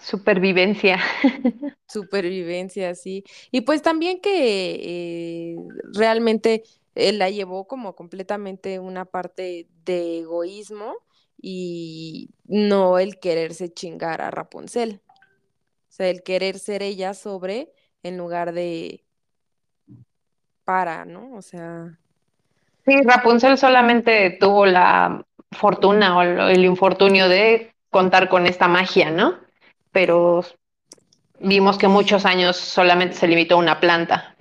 [0.00, 0.98] Supervivencia.
[1.88, 3.24] Supervivencia, sí.
[3.50, 5.56] Y pues también que eh,
[5.94, 10.96] realmente él la llevó como completamente una parte de egoísmo
[11.40, 15.00] y no el quererse chingar a Rapunzel
[16.08, 19.04] el querer ser ella sobre en lugar de
[20.64, 21.34] para, ¿no?
[21.34, 21.98] O sea.
[22.86, 29.34] Sí, Rapunzel solamente tuvo la fortuna o el infortunio de contar con esta magia, ¿no?
[29.92, 30.44] Pero
[31.40, 34.36] vimos que muchos años solamente se limitó a una planta.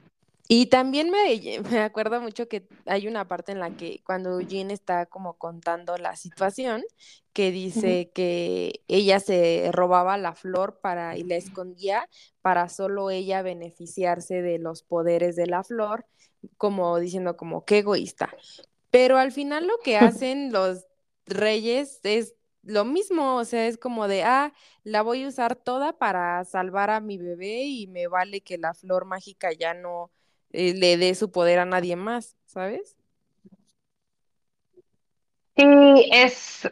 [0.51, 1.39] Y también me,
[1.71, 5.95] me, acuerdo mucho que hay una parte en la que cuando Jean está como contando
[5.97, 6.83] la situación,
[7.33, 12.09] que dice que ella se robaba la flor para y la escondía
[12.41, 16.07] para solo ella beneficiarse de los poderes de la flor,
[16.57, 18.35] como diciendo como qué egoísta.
[18.89, 20.87] Pero al final lo que hacen los
[21.27, 22.33] reyes es
[22.63, 24.51] lo mismo, o sea, es como de, ah,
[24.83, 28.73] la voy a usar toda para salvar a mi bebé y me vale que la
[28.73, 30.09] flor mágica ya no
[30.51, 32.95] eh, le dé su poder a nadie más, ¿sabes?
[35.55, 36.69] Sí, es,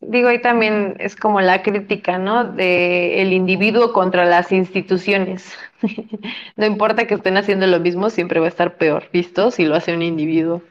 [0.00, 2.44] digo, ahí también es como la crítica, ¿no?
[2.44, 5.56] De el individuo contra las instituciones.
[6.56, 9.74] no importa que estén haciendo lo mismo, siempre va a estar peor visto si lo
[9.74, 10.62] hace un individuo.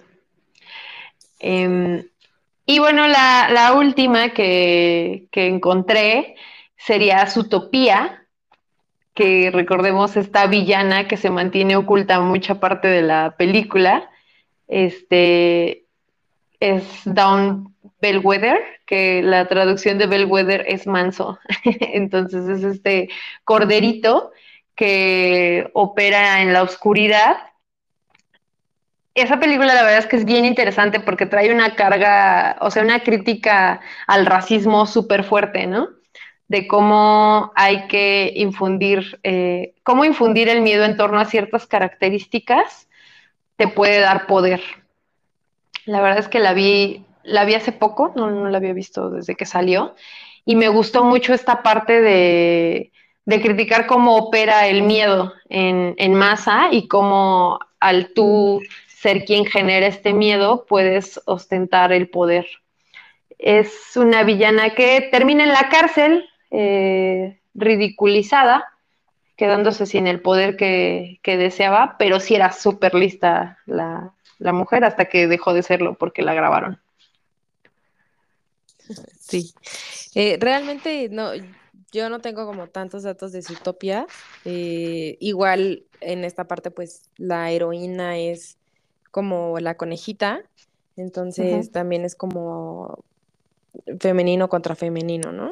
[1.40, 2.04] Em,
[2.66, 6.36] y bueno, la, última que, que encontré
[6.78, 8.25] sería Zootopia,
[9.16, 14.10] que recordemos esta villana que se mantiene oculta mucha parte de la película,
[14.68, 15.86] este
[16.60, 21.40] es Down Bellwether, que la traducción de Bellwether es manso.
[21.64, 23.10] Entonces es este
[23.46, 24.32] corderito
[24.76, 27.38] que opera en la oscuridad.
[29.14, 32.84] Esa película la verdad es que es bien interesante porque trae una carga, o sea,
[32.84, 35.88] una crítica al racismo súper fuerte, ¿no?
[36.48, 42.88] De cómo hay que infundir, eh, cómo infundir el miedo en torno a ciertas características
[43.56, 44.62] te puede dar poder.
[45.86, 49.10] La verdad es que la vi, la vi hace poco, no, no la había visto
[49.10, 49.96] desde que salió,
[50.46, 52.92] y me gustó mucho esta parte de,
[53.26, 59.46] de criticar cómo opera el miedo en, en masa y cómo al tú ser quien
[59.46, 62.48] genera este miedo puedes ostentar el poder.
[63.38, 66.28] Es una villana que termina en la cárcel,
[66.58, 68.64] eh, ridiculizada,
[69.36, 75.28] quedándose sin el poder que, deseaba, pero sí era súper lista la, mujer hasta que
[75.28, 76.80] dejó de serlo porque la grabaron.
[79.20, 79.54] Sí,
[80.14, 81.32] eh, realmente no,
[81.92, 84.08] yo no tengo como tantos datos de Zootopia.
[84.46, 88.58] Eh, igual en esta parte, pues la heroína es
[89.12, 90.42] como la conejita,
[90.96, 93.04] entonces también es como
[94.00, 95.50] femenino contra femenino, ¿no?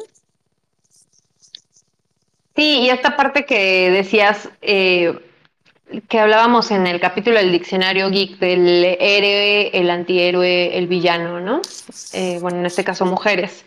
[2.56, 5.18] Sí, y esta parte que decías, eh,
[6.08, 11.62] que hablábamos en el capítulo del diccionario geek del héroe, el antihéroe, el villano, ¿no?
[12.14, 13.66] Eh, bueno, en este caso mujeres,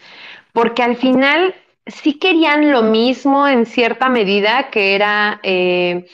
[0.52, 1.54] porque al final
[1.86, 6.06] sí querían lo mismo en cierta medida, que era eh,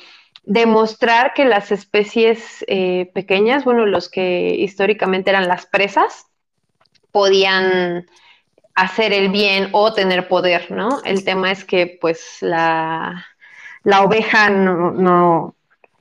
[0.44, 6.26] demostrar que las especies eh, pequeñas, bueno, los que históricamente eran las presas,
[7.10, 8.06] podían
[8.74, 11.02] hacer el bien o tener poder, ¿no?
[11.04, 13.26] El tema es que pues la,
[13.84, 15.54] la oveja no, no,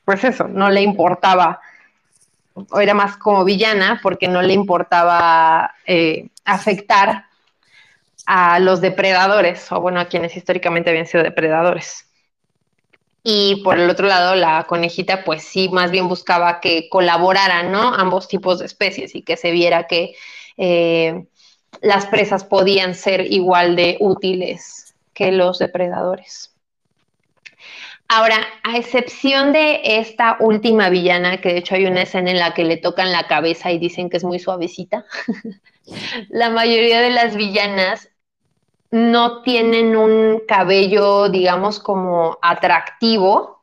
[0.06, 1.60] pues eso, no le importaba,
[2.54, 7.26] o era más como villana porque no le importaba eh, afectar
[8.26, 12.08] a los depredadores, o bueno, a quienes históricamente habían sido depredadores.
[13.24, 17.94] Y por el otro lado, la conejita, pues sí, más bien buscaba que colaboraran, ¿no?
[17.94, 20.16] Ambos tipos de especies y que se viera que
[20.58, 21.26] eh,
[21.80, 26.54] las presas podían ser igual de útiles que los depredadores.
[28.08, 32.54] Ahora, a excepción de esta última villana, que de hecho hay una escena en la
[32.54, 35.06] que le tocan la cabeza y dicen que es muy suavecita,
[36.30, 38.10] la mayoría de las villanas
[38.92, 43.61] no tienen un cabello, digamos, como atractivo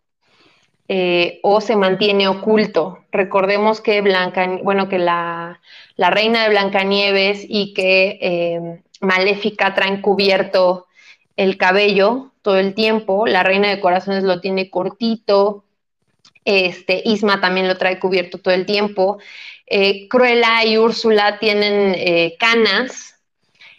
[0.89, 2.99] eh, o se mantiene oculto.
[3.13, 5.61] Recordemos que Blanca, bueno, que la,
[5.97, 10.87] la reina de Blancanieves y que eh, Maléfica traen cubierto
[11.37, 13.27] el cabello todo el tiempo.
[13.27, 15.65] La reina de corazones lo tiene cortito.
[16.45, 19.19] Este, Isma también lo trae cubierto todo el tiempo.
[19.67, 23.09] Eh, Cruella y Úrsula tienen eh, canas,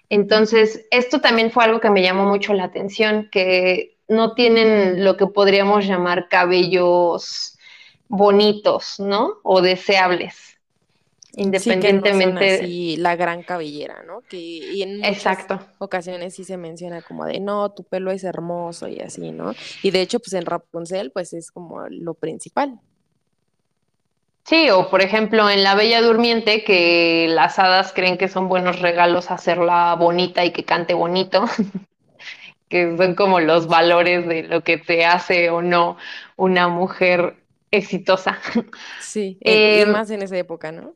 [0.10, 5.16] entonces, esto también fue algo que me llamó mucho la atención, que no tienen lo
[5.18, 7.58] que podríamos llamar cabellos
[8.08, 9.36] bonitos, ¿no?
[9.44, 10.60] O deseables,
[11.34, 12.60] independientemente.
[12.60, 14.22] Sí, la gran cabellera, ¿no?
[14.22, 19.00] Que en muchas ocasiones sí se menciona como de, no, tu pelo es hermoso y
[19.00, 19.54] así, ¿no?
[19.84, 22.80] Y de hecho, pues en Rapunzel, pues es como lo principal.
[24.50, 28.80] Sí, o por ejemplo en La Bella Durmiente, que las hadas creen que son buenos
[28.80, 31.46] regalos hacerla bonita y que cante bonito,
[32.70, 35.98] que son como los valores de lo que te hace o no
[36.38, 37.36] una mujer
[37.72, 38.40] exitosa.
[39.02, 40.94] Sí, eh, más en esa época, ¿no?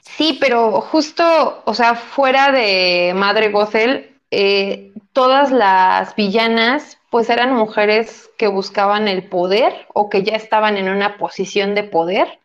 [0.00, 7.54] Sí, pero justo, o sea, fuera de Madre Gothel, eh, todas las villanas pues eran
[7.54, 12.38] mujeres que buscaban el poder o que ya estaban en una posición de poder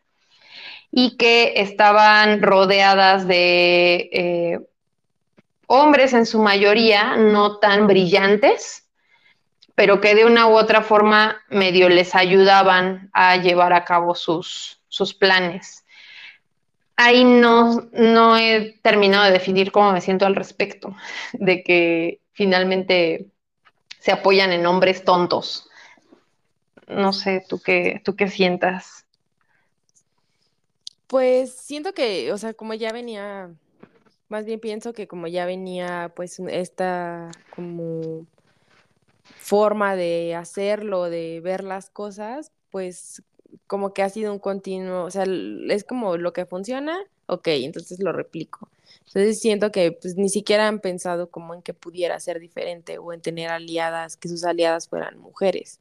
[0.92, 4.60] y que estaban rodeadas de eh,
[5.74, 8.88] hombres en su mayoría no tan brillantes,
[9.74, 14.80] pero que de una u otra forma medio les ayudaban a llevar a cabo sus,
[14.88, 15.84] sus planes.
[16.96, 20.96] Ahí no, no he terminado de definir cómo me siento al respecto,
[21.34, 23.26] de que finalmente
[24.00, 25.68] se apoyan en hombres tontos.
[26.88, 29.08] No sé, ¿tú qué, tú qué sientas?
[31.08, 33.50] Pues siento que, o sea, como ya venía,
[34.34, 38.26] más bien pienso que como ya venía, pues esta como
[39.24, 43.22] forma de hacerlo, de ver las cosas, pues
[43.68, 45.26] como que ha sido un continuo, o sea,
[45.70, 48.70] es como lo que funciona, ok, entonces lo replico.
[49.06, 53.14] Entonces siento que pues ni siquiera han pensado como en que pudiera ser diferente o
[53.14, 55.80] en tener aliadas, que sus aliadas fueran mujeres.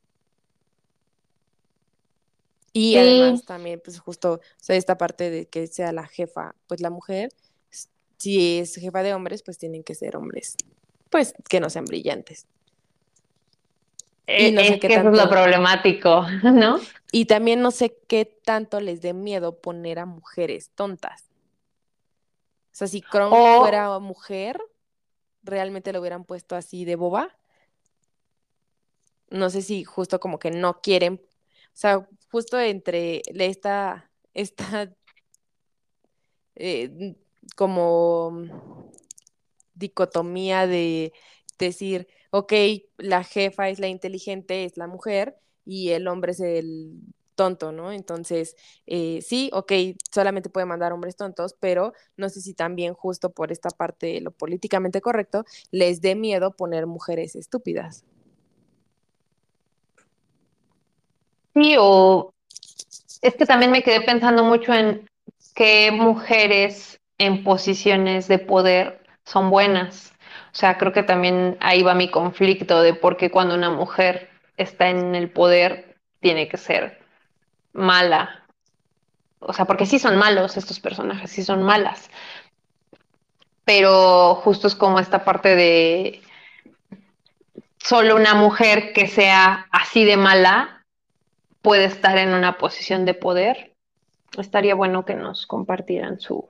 [2.74, 6.82] Y además también, pues justo, o sea, esta parte de que sea la jefa, pues
[6.82, 7.30] la mujer,
[8.22, 10.54] si es jefa de hombres, pues tienen que ser hombres,
[11.10, 12.46] pues que no sean brillantes.
[14.28, 16.78] Y no es que eso es lo problemático, ¿no?
[17.10, 21.24] Y también no sé qué tanto les dé miedo poner a mujeres tontas.
[22.66, 24.56] O sea, si Kron fuera mujer,
[25.42, 27.36] realmente lo hubieran puesto así de boba.
[29.30, 34.94] No sé si justo como que no quieren, o sea, justo entre esta, esta
[36.54, 37.16] eh,
[37.56, 38.44] como
[39.74, 41.12] dicotomía de
[41.58, 42.52] decir, ok,
[42.98, 47.00] la jefa es la inteligente, es la mujer, y el hombre es el
[47.34, 47.92] tonto, ¿no?
[47.92, 49.72] Entonces, eh, sí, ok,
[50.10, 54.20] solamente puede mandar hombres tontos, pero no sé si también justo por esta parte de
[54.20, 58.04] lo políticamente correcto, les dé miedo poner mujeres estúpidas.
[61.54, 62.32] Sí, o
[63.20, 65.06] es que también me quedé pensando mucho en
[65.54, 70.12] qué mujeres en posiciones de poder son buenas.
[70.52, 74.30] O sea, creo que también ahí va mi conflicto de por qué cuando una mujer
[74.56, 77.00] está en el poder tiene que ser
[77.72, 78.44] mala.
[79.40, 82.10] O sea, porque sí son malos estos personajes, sí son malas.
[83.64, 86.22] pero justo es como esta parte de
[87.78, 90.84] solo una mujer que sea así de mala
[91.62, 93.74] puede estar en una posición de poder.
[94.38, 96.48] Estaría bueno que nos compartieran su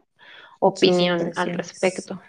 [0.62, 2.20] opinión al respecto.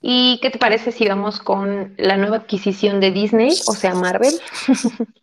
[0.00, 4.34] ¿Y qué te parece si vamos con la nueva adquisición de Disney, o sea, Marvel?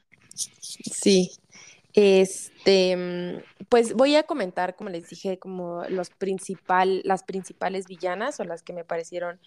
[0.91, 1.31] Sí.
[1.93, 8.43] Este, pues voy a comentar, como les dije, como los principal, las principales villanas o
[8.43, 9.39] las que me parecieron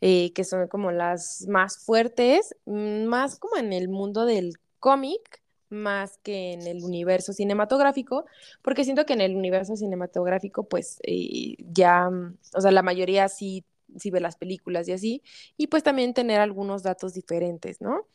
[0.00, 5.40] eh, que son como las más fuertes, mm, más como en el mundo del cómic,
[5.68, 8.24] más que en el universo cinematográfico,
[8.62, 13.28] porque siento que en el universo cinematográfico, pues eh, ya, mm, o sea, la mayoría
[13.28, 13.64] sí,
[13.96, 15.22] sí ve las películas y así,
[15.56, 18.06] y pues también tener algunos datos diferentes, ¿no?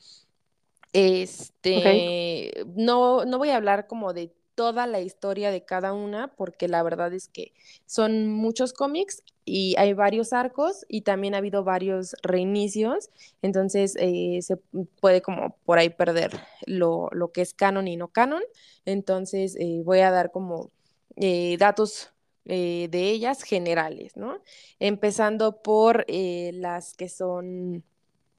[0.91, 6.67] Este, no, no voy a hablar como de toda la historia de cada una, porque
[6.67, 7.53] la verdad es que
[7.85, 13.09] son muchos cómics y hay varios arcos y también ha habido varios reinicios,
[13.41, 14.57] entonces eh, se
[14.99, 18.43] puede como por ahí perder lo, lo, que es canon y no canon,
[18.85, 20.71] entonces eh, voy a dar como
[21.15, 22.11] eh, datos
[22.45, 24.41] de ellas generales, ¿no?
[24.79, 27.83] Empezando por las que son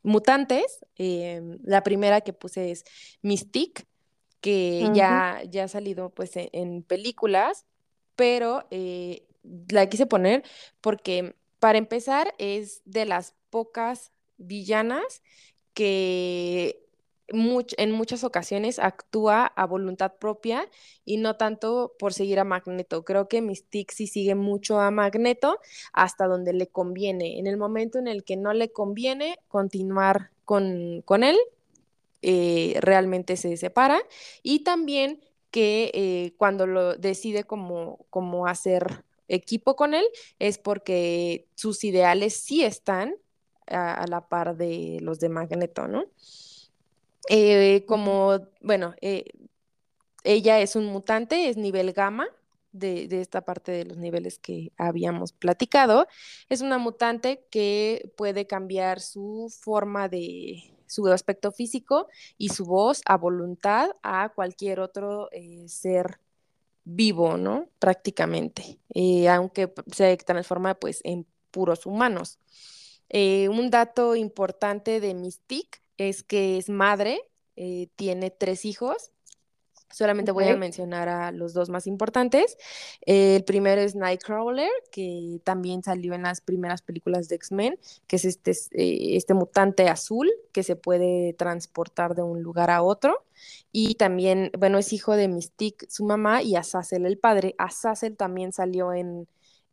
[0.02, 2.84] mutantes, la primera que puse es
[3.22, 3.84] Mystique,
[4.40, 7.66] que ya, ya ha salido pues e, en, películas,
[8.16, 10.42] pero eh, la quise poner
[10.80, 15.22] porque para empezar es de las pocas villanas
[15.74, 16.82] que
[17.32, 20.68] en muchas ocasiones actúa a voluntad propia
[21.04, 23.04] y no tanto por seguir a Magneto.
[23.04, 25.58] Creo que Mystique sí sigue mucho a Magneto
[25.92, 27.38] hasta donde le conviene.
[27.38, 31.36] En el momento en el que no le conviene continuar con, con él,
[32.22, 34.00] eh, realmente se separa
[34.42, 35.20] y también
[35.50, 40.04] que eh, cuando lo decide como, como hacer equipo con él
[40.38, 43.14] es porque sus ideales sí están
[43.66, 46.04] a, la par de los de Magneto, ¿no?
[47.28, 48.94] Eh, como, bueno,
[50.24, 52.26] ella es un mutante, es nivel gamma,
[52.72, 56.06] de, de, esta parte de los niveles que habíamos platicado.
[56.48, 63.00] Es una mutante que puede cambiar su forma de, su aspecto físico y su voz
[63.06, 66.18] a voluntad a cualquier otro eh, ser
[66.94, 67.68] vivo, ¿no?
[67.78, 72.38] Prácticamente, eh, aunque se transforma pues en puros humanos.
[73.08, 77.20] Eh, un dato importante de Mystique es que es madre,
[77.96, 79.10] tiene tres hijos
[79.90, 82.56] Solamente voy a mencionar a los dos más importantes.
[83.02, 88.24] el primero es Nightcrawler, que también salió en las primeras películas de X-Men, que es
[88.24, 93.24] este, eh, este mutante azul que se puede transportar de un lugar a otro.
[93.72, 97.54] Y también, bueno, es hijo de Mystique, su mamá, y Azazel, el padre.
[97.58, 99.26] Azazel también salió en,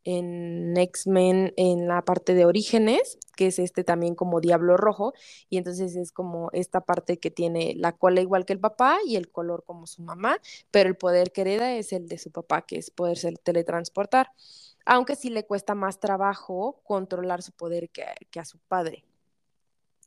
[0.09, 5.13] en X-Men en la parte de Orígenes, que es este también como Diablo Rojo,
[5.49, 9.17] y entonces es como esta parte que tiene la cola igual que el papá y
[9.17, 10.39] el color como su mamá,
[10.71, 14.31] pero el poder que hereda es el de su papá, que es poderse teletransportar,
[14.85, 19.03] aunque sí le cuesta más trabajo controlar su poder que, a su padre.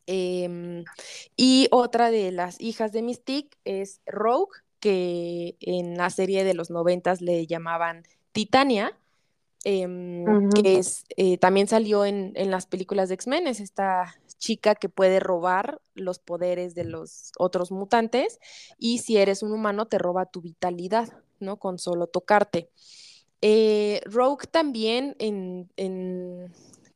[0.07, 0.83] Em,
[1.37, 6.71] y otra de las hijas de Mystique es Rogue, que en la serie de los
[6.71, 8.97] noventas le llamaban Titania,
[9.65, 14.75] Em, que es, eh, también salió en, en, las películas de X-Men, es esta chica
[14.75, 18.39] que puede robar los poderes de los otros mutantes
[18.79, 21.59] y si eres un humano te roba tu vitalidad, ¿no?
[21.59, 22.71] Con solo tocarte.
[23.43, 26.53] Eh, Rogue también en, en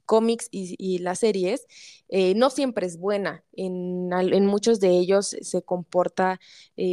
[0.07, 1.67] cómics y, las series,
[2.09, 3.45] eh, no siempre es buena.
[3.53, 6.41] En, en, muchos de ellos se comporta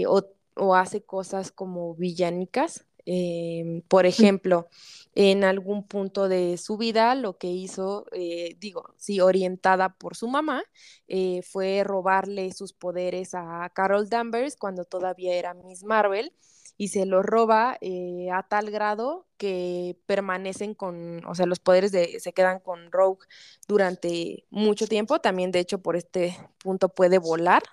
[0.07, 0.23] o,
[0.55, 2.85] o, hace cosas como villánicas.
[3.05, 4.67] Em, por ejemplo,
[5.13, 10.27] en algún punto de su vida lo que hizo, eh, digo, sí, orientada por su
[10.27, 10.63] mamá,
[11.07, 16.33] eh, fue robarle sus poderes a Carol Danvers cuando todavía era Miss Marvel
[16.77, 21.91] y se los roba eh, a tal grado que permanecen con, o sea, los poderes
[21.91, 23.25] de, se quedan con Rogue
[23.67, 27.63] durante mucho tiempo, también de hecho por este punto puede volar.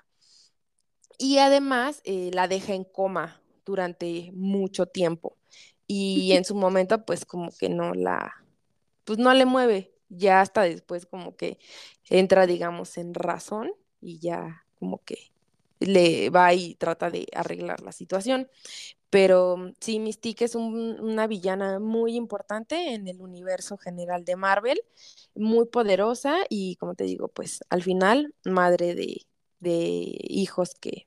[1.20, 5.36] Y además la deja en coma durante mucho tiempo
[5.88, 8.32] y en su momento pues como que no la,
[9.04, 11.58] pues no le mueve, ya hasta después como que
[12.08, 15.32] entra digamos en razón y ya como que
[15.80, 18.48] le va y trata de arreglar la situación.
[19.10, 24.82] Pero sí, Mystique es una villana muy importante en el universo general de Marvel,
[25.34, 29.22] muy poderosa y como te digo, pues al final madre de,
[29.60, 31.06] de hijos que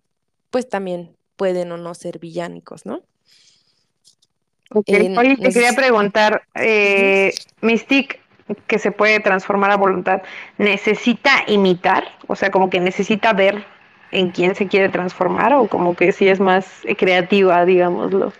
[0.49, 3.03] pues también pueden o no ser villánicos, ¿no?
[5.15, 8.19] Oye, te quería preguntar, eh, Mystique,
[8.67, 10.21] que se puede transformar a voluntad,
[10.57, 13.65] necesita imitar, o sea, como que necesita ver
[14.11, 16.65] en quién se quiere transformar o como que sí es más
[16.97, 18.33] creativa, digámoslo.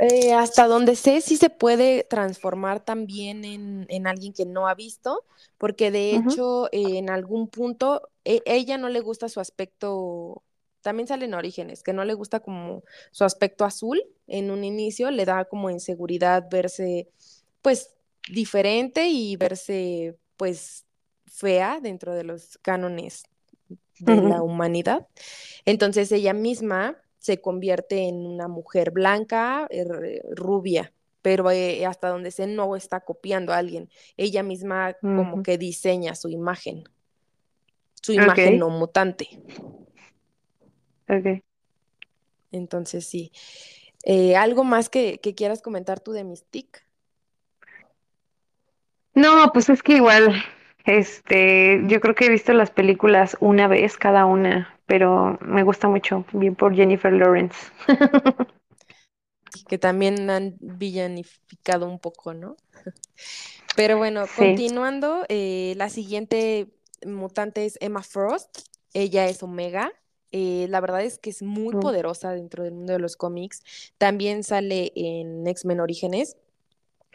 [0.00, 4.74] Eh, hasta donde sé, sí se puede transformar también en, en alguien que no ha
[4.74, 5.26] visto,
[5.58, 10.42] porque de hecho eh, en algún punto e- ella no le gusta su aspecto,
[10.82, 15.24] también salen orígenes, que no le gusta como su aspecto azul en un inicio, le
[15.24, 17.08] da como inseguridad verse
[17.62, 17.94] pues
[18.30, 20.86] diferente y verse pues
[21.26, 23.24] fea dentro de los cánones
[23.98, 25.06] de la humanidad.
[25.64, 32.30] Entonces ella misma se convierte en una mujer blanca, er, rubia, pero eh, hasta donde
[32.30, 33.90] sé no está copiando a alguien.
[34.16, 36.84] Ella misma como que diseña su imagen,
[38.00, 39.28] su imagen no mutante.
[41.18, 41.42] Ok.
[42.52, 43.32] Entonces sí.
[44.04, 46.80] Eh, ¿algo más que, que quieras comentar tú de Mystique?
[49.14, 50.42] No, pues es que igual,
[50.84, 55.88] este, yo creo que he visto las películas una vez cada una, pero me gusta
[55.88, 57.56] mucho, bien por Jennifer Lawrence.
[59.68, 62.56] Que también han villanificado un poco, ¿no?
[63.76, 64.36] Pero bueno, Sí.
[64.36, 66.68] continuando, eh, la siguiente
[67.06, 68.60] mutante es Emma Frost.
[68.92, 69.92] Ella es Omega.
[70.32, 73.62] Eh, la verdad es que es muy Mm, poderosa dentro del mundo de los cómics.
[73.98, 76.36] También sale en X-Men Orígenes,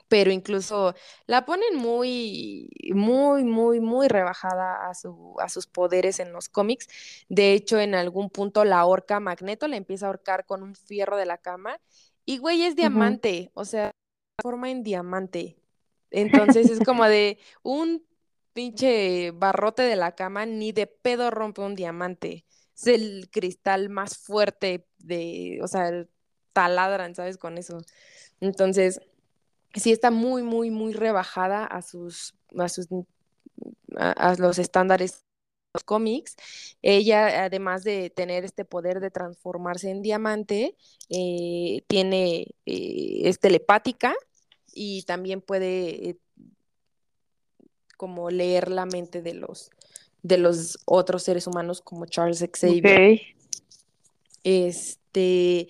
[0.07, 0.93] pero incluso
[1.25, 6.87] la ponen muy, muy, muy, muy rebajada a, su, a sus poderes en los cómics.
[7.29, 11.17] De hecho, en algún punto la ahorca Magneto, le empieza a ahorcar con un fierro
[11.17, 11.79] de la cama.
[12.25, 13.91] Y güey, es diamante, o sea,
[14.41, 15.57] forma en diamante.
[16.11, 18.05] Entonces es como de un
[18.53, 22.44] pinche barrote de la cama, ni de pedo rompe un diamante.
[22.75, 26.05] Es el cristal más fuerte de, o sea,
[26.53, 27.37] taladran, ¿sabes?
[27.37, 27.79] Con eso.
[28.41, 29.01] Entonces,
[29.73, 32.87] sí está muy, muy, muy rebajada a sus, a sus,
[33.97, 35.23] a, los estándares
[35.73, 36.35] los cómics.
[36.81, 40.75] Ella, además de tener este poder de transformarse en diamante,
[41.09, 44.13] eh, tiene, eh, es telepática
[44.73, 46.17] y también puede eh,
[47.97, 49.69] como leer la mente de los,
[50.25, 53.21] de los otros seres humanos como Charles Xavier.
[54.43, 55.67] Este,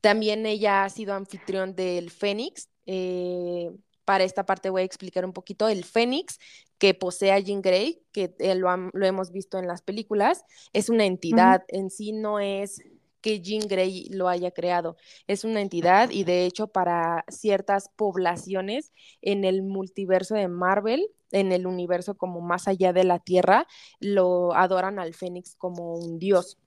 [0.00, 2.68] también ella ha sido anfitrión del Fénix.
[2.86, 3.70] Eh,
[4.04, 5.68] para esta parte voy a explicar un poquito.
[5.68, 6.40] El Fénix
[6.78, 8.68] que posee a Jean Grey, que eh, lo,
[9.04, 12.82] hemos visto en las películas, es una entidad, en sí no es
[13.20, 14.96] que Jean Grey lo haya creado,
[15.28, 18.90] es una entidad y de hecho para ciertas poblaciones
[19.20, 23.66] en el multiverso de Marvel, en el universo como más allá de la Tierra,
[24.00, 26.58] lo adoran al Fénix como un dios.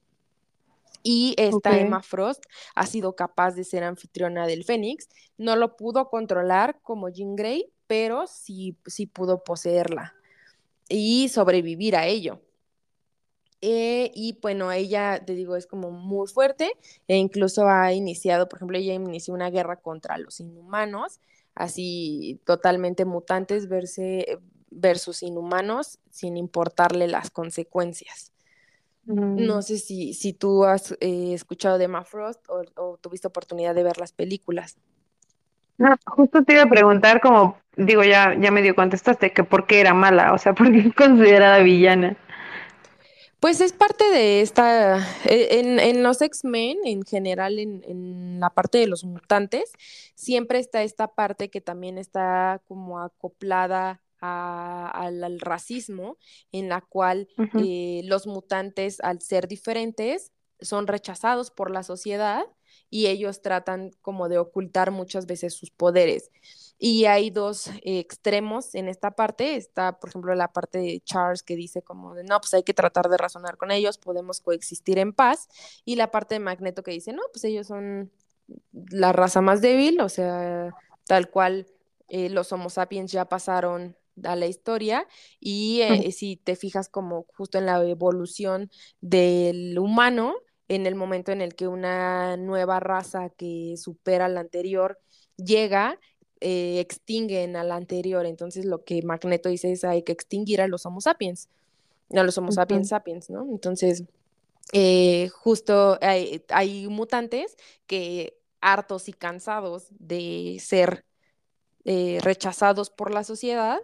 [1.03, 1.77] Y esta.
[1.79, 2.43] Emma Frost
[2.73, 5.07] ha sido capaz de ser anfitriona del Fénix.
[5.37, 10.15] No lo pudo controlar como Jean Grey, pero sí, sí pudo poseerla
[10.89, 12.41] y sobrevivir a ello.
[13.61, 16.71] Eh, y bueno, ella, te digo, es como muy fuerte
[17.07, 21.19] e incluso ha iniciado, por ejemplo, ella inició una guerra contra los inhumanos,
[21.55, 24.39] así totalmente mutantes verse,
[24.69, 28.31] versus inhumanos sin importarle las consecuencias.
[29.05, 33.75] No sé si, si tú has eh, escuchado de Emma Frost o, o tuviste oportunidad
[33.75, 34.77] de ver las películas.
[35.77, 39.81] No, justo te iba a preguntar como, digo, ya, ya medio contestaste que por qué
[39.81, 42.17] era mala, o sea, por qué es considerada villana.
[43.39, 48.49] Pues es parte de esta, e- en, en los X-Men, en general, en, en la
[48.49, 49.71] parte de los mutantes,
[50.15, 56.17] siempre está esta parte que también está como acoplada a- al, al racismo,
[56.51, 57.27] en la cual
[57.59, 62.45] eh, los mutantes, al ser diferentes, son rechazados por la sociedad
[62.89, 66.31] y ellos tratan como de ocultar muchas veces sus poderes.
[66.77, 69.55] Y hay dos eh, extremos en esta parte.
[69.55, 72.73] Está, por ejemplo, la parte de Charles que dice como de, no, pues hay que
[72.73, 75.47] tratar de razonar con ellos, podemos coexistir en paz.
[75.85, 78.11] Y la parte de Magneto que dice, no, pues ellos son
[78.71, 80.73] la raza más débil, o sea,
[81.07, 81.65] tal cual
[82.07, 85.07] eh, los Homo sapiens ya pasaron a la historia
[85.39, 88.69] y eh, si te fijas como justo en la evolución
[89.01, 90.35] del humano,
[90.67, 94.99] en el momento en el que una nueva raza que supera a la anterior
[95.37, 95.99] llega,
[96.39, 98.25] eh, extinguen a la anterior.
[98.25, 101.49] Entonces lo que Magneto dice es hay que extinguir a los Homo sapiens,
[102.11, 103.43] a los Homo sapiens sapiens, ¿no?
[103.51, 104.03] Entonces,
[104.73, 107.55] eh, justo hay, hay mutantes
[107.85, 111.05] que hartos y cansados de ser
[111.83, 113.79] eh, rechazados por la sociedad,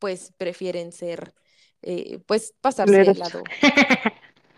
[0.00, 1.32] pues prefieren ser,
[1.82, 3.44] eh, pues pasarse del lado,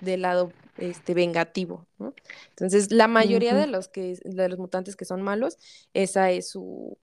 [0.00, 2.14] del lado este, vengativo, ¿no?
[2.50, 5.58] Entonces, la mayoría de los que, de los mutantes que son malos,
[5.92, 6.96] esa es su,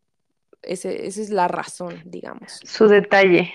[0.64, 2.60] ese, esa es la razón, digamos.
[2.64, 3.54] Su detalle.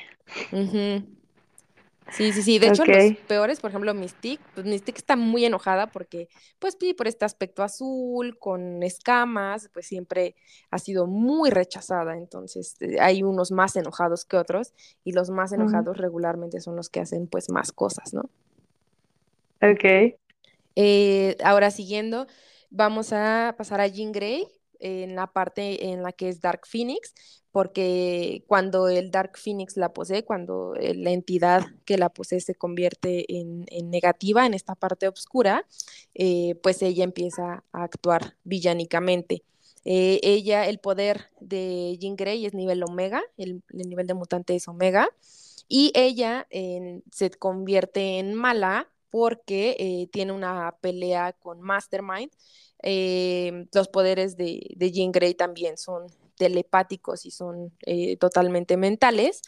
[2.12, 2.58] Sí, sí, sí.
[2.58, 6.28] De hecho, los peores, por ejemplo, Mystique, pues Mystique está muy enojada porque,
[6.58, 10.36] pues, sí, por este aspecto azul, con escamas, pues siempre
[10.70, 12.16] ha sido muy rechazada.
[12.16, 16.88] Entonces, eh, hay unos más enojados que otros, y los más enojados regularmente son los
[16.88, 18.28] que hacen, pues, más cosas, ¿no?
[19.62, 20.14] Ok.
[20.76, 22.26] Eh, ahora siguiendo,
[22.70, 24.46] vamos a pasar a Jean Grey
[24.84, 27.14] en la parte en la que es Dark Phoenix,
[27.50, 32.54] porque cuando el Dark Phoenix la posee, cuando eh, la entidad que la posee se
[32.54, 35.64] convierte en, negativa, en esta parte oscura,
[36.14, 39.44] eh, pues ella empieza a actuar villánicamente.
[39.84, 44.54] Eh, ella, el poder de Jean Grey es nivel omega, el, el nivel de mutante
[44.54, 45.08] es omega,
[45.66, 46.46] y ella
[47.10, 52.30] se convierte en mala porque tiene una pelea con Mastermind.
[52.86, 56.06] Eh, los poderes de, de Jean Grey también son
[56.36, 59.40] telepáticos y son eh, totalmente mentales.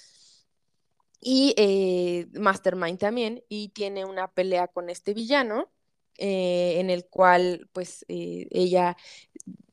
[1.20, 5.70] Y eh, Mastermind también, y tiene una pelea con este villano,
[6.18, 8.96] eh, en el cual pues ella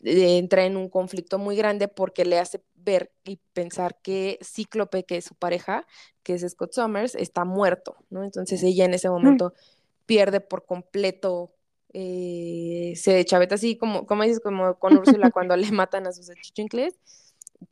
[0.04, 5.18] entra en un conflicto muy grande porque le hace ver y pensar que Cíclope, que
[5.18, 5.86] es su pareja,
[6.24, 8.24] que es Scott Summers, está muerto, ¿no?
[8.24, 9.14] Entonces ella en ese Mm.
[9.14, 9.54] momento
[10.06, 11.54] pierde por completo,
[11.94, 16.30] eh, se chaveta así como, como dices, como con Úrsula cuando le matan a sus
[16.30, 16.96] achichincles,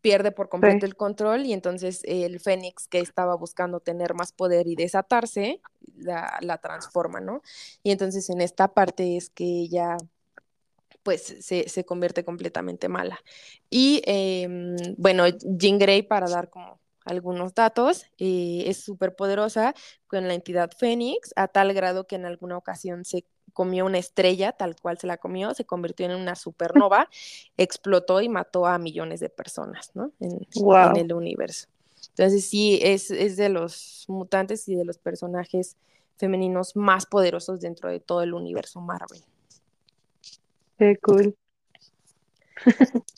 [0.01, 0.85] pierde por completo Sí.
[0.85, 5.61] el control y entonces el Fénix que estaba buscando tener más poder y desatarse,
[5.97, 7.41] la, la transforma, ¿no?
[7.83, 9.97] Y entonces en esta parte es que ella
[11.03, 13.19] pues se, se convierte completamente mala.
[13.69, 15.25] Y em, bueno,
[15.57, 19.73] Jean Grey, para dar como algunos datos, eh, es súper poderosa
[20.07, 24.51] con la entidad Fénix, a tal grado que en alguna ocasión se comió una estrella,
[24.51, 27.09] tal cual se la comió, se convirtió en una supernova,
[27.57, 30.11] explotó y mató a millones de personas, ¿no?
[30.19, 30.47] En,
[30.95, 31.67] el universo.
[32.09, 35.77] Entonces sí, es, es de los mutantes y de los personajes
[36.17, 39.21] femeninos más poderosos dentro de todo el universo Marvel.
[40.77, 41.35] Qué cool.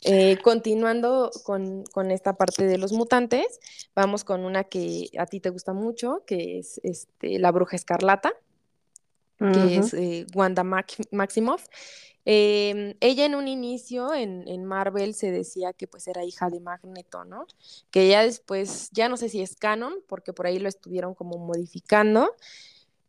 [0.06, 3.58] Eh, continuando con, con esta parte de los mutantes,
[3.94, 8.34] vamos con una que a ti te gusta mucho, que es este, la bruja escarlata,
[9.50, 11.66] que es eh, Wanda Max- Maximoff.
[12.26, 16.60] Eh, ella en un inicio en, en Marvel se decía que pues era hija de
[16.60, 17.46] Magneto, ¿no?
[17.90, 21.38] Que ya después, ya no sé si es canon, porque por ahí lo estuvieron como
[21.38, 22.34] modificando,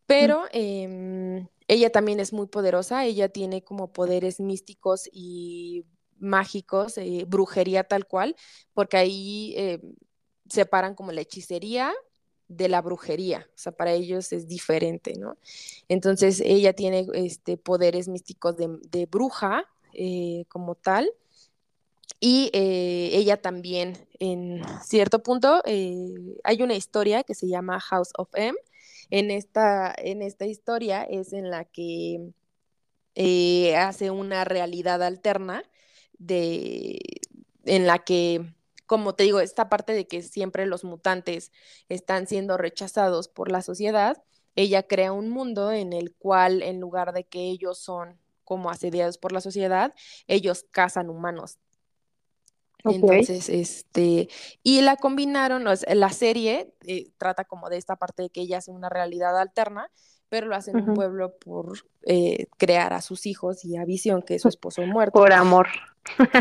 [0.05, 5.85] pero em, ella también es muy poderosa, ella tiene como poderes místicos y
[6.19, 8.35] mágicos, eh, brujería tal cual,
[8.73, 9.81] porque ahí eh,
[10.49, 11.93] separan como la hechicería
[12.47, 15.37] de la brujería, o sea, para ellos es diferente, ¿no?
[15.89, 21.09] Entonces ella tiene este, poderes místicos de, de bruja eh, como tal,
[22.19, 28.11] y eh, ella también, en cierto punto, eh, hay una historia que se llama House
[28.17, 28.57] of M.
[29.09, 32.31] En esta, en esta historia es en la que
[33.77, 35.63] hace una realidad alterna
[36.17, 36.99] de,
[37.65, 38.54] en la que,
[38.85, 41.51] como te digo, esta parte de que siempre los mutantes
[41.89, 44.21] están siendo rechazados por la sociedad,
[44.55, 49.17] ella crea un mundo en el cual, en lugar de que ellos son como asediados
[49.17, 49.93] por la sociedad,
[50.27, 51.57] ellos cazan humanos.
[52.83, 54.29] Entonces, este,
[54.61, 58.71] y la combinaron, la serie eh, trata como de esta parte de que ella hace
[58.71, 59.89] una realidad alterna,
[60.29, 64.21] pero lo hace en un pueblo por eh, crear a sus hijos y a Visión,
[64.21, 65.19] que es su esposo muerto.
[65.19, 65.67] Por amor.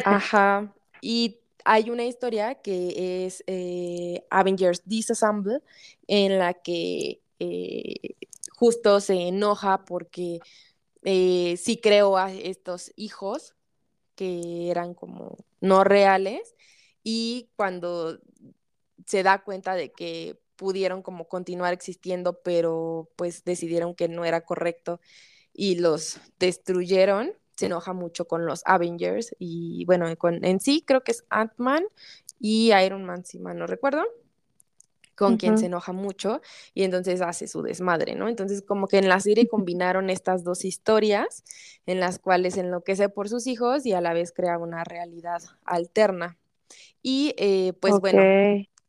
[0.04, 0.74] Ajá.
[1.00, 5.60] Y hay una historia que es eh, Avengers Disassemble,
[6.06, 8.16] en la que eh,
[8.56, 10.40] justo se enoja porque
[11.02, 13.54] eh, sí creó a estos hijos
[14.14, 16.54] que eran como no reales
[17.02, 18.18] y cuando
[19.06, 24.42] se da cuenta de que pudieron como continuar existiendo, pero pues decidieron que no era
[24.42, 25.00] correcto
[25.52, 31.02] y los destruyeron, se enoja mucho con los Avengers y bueno, con, en sí creo
[31.02, 31.84] que es Ant-Man
[32.38, 34.04] y Iron Man, si mal no recuerdo,
[35.14, 36.40] con quien se enoja mucho
[36.74, 38.28] y entonces hace su desmadre, ¿no?
[38.28, 41.44] Entonces como que en la serie combinaron estas dos historias
[41.86, 46.38] en las cuales enloquece por sus hijos y a la vez crea una realidad alterna.
[47.02, 48.22] Y eh, pues bueno,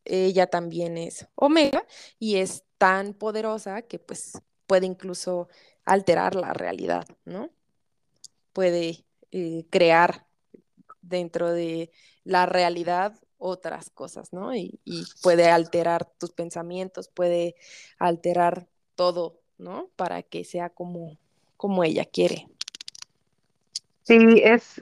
[0.05, 1.85] ella también es Omega
[2.17, 5.49] y es tan poderosa que pues puede incluso
[5.83, 7.49] alterar la realidad, ¿no?
[8.55, 10.25] Puede eh, crear
[11.01, 11.91] dentro de
[12.23, 14.55] la realidad otras cosas, ¿no?
[14.55, 14.79] Y,
[15.21, 17.55] puede alterar tus pensamientos, puede
[17.99, 19.89] alterar todo, ¿no?
[19.97, 21.17] Para que sea como,
[21.57, 22.47] como ella quiere.
[24.03, 24.81] Sí, es,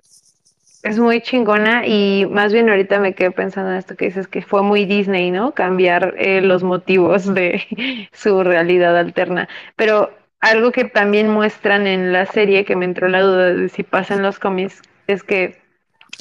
[0.84, 4.43] Es muy chingona y más bien ahorita me quedé pensando en esto que dices que
[4.43, 5.53] fue muy Disney, ¿no?
[5.55, 9.49] Cambiar eh, los motivos de su realidad alterna.
[9.76, 10.11] Pero
[10.43, 14.13] algo que también muestran en la serie, que me entró la duda de si pasa
[14.13, 15.61] en los cómics, es que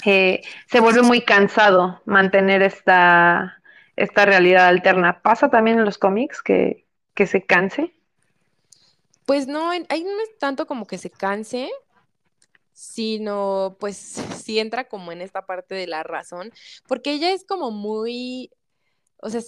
[0.04, 3.60] eh, se vuelve muy cansado mantener esta,
[3.96, 5.20] esta realidad alterna.
[5.22, 7.92] ¿Pasa también en los cómics que, que se canse?
[9.26, 11.68] Pues no, ahí no es tanto como que se canse,
[12.72, 13.96] sino pues
[14.44, 16.52] sí entra como en esta parte de la razón,
[16.86, 18.52] porque ella es como muy,
[19.16, 19.40] o sea,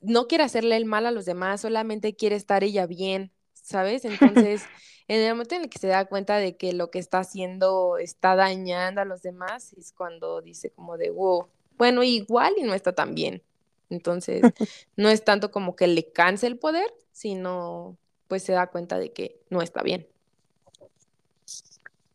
[0.00, 3.30] no quiere hacerle el mal a los demás, solamente quiere estar ella bien,
[3.62, 4.04] ¿sabes?
[4.50, 4.64] Entonces,
[5.08, 7.96] en el momento en el que se da cuenta de que lo que está haciendo
[7.96, 11.48] está dañando a los demás, es cuando dice como de, wow,
[11.78, 13.42] bueno, igual y no está tan bien.
[13.88, 14.42] Entonces,
[14.96, 17.96] no es tanto como que le canse el poder, sino
[18.28, 20.06] pues se da cuenta de que no está bien.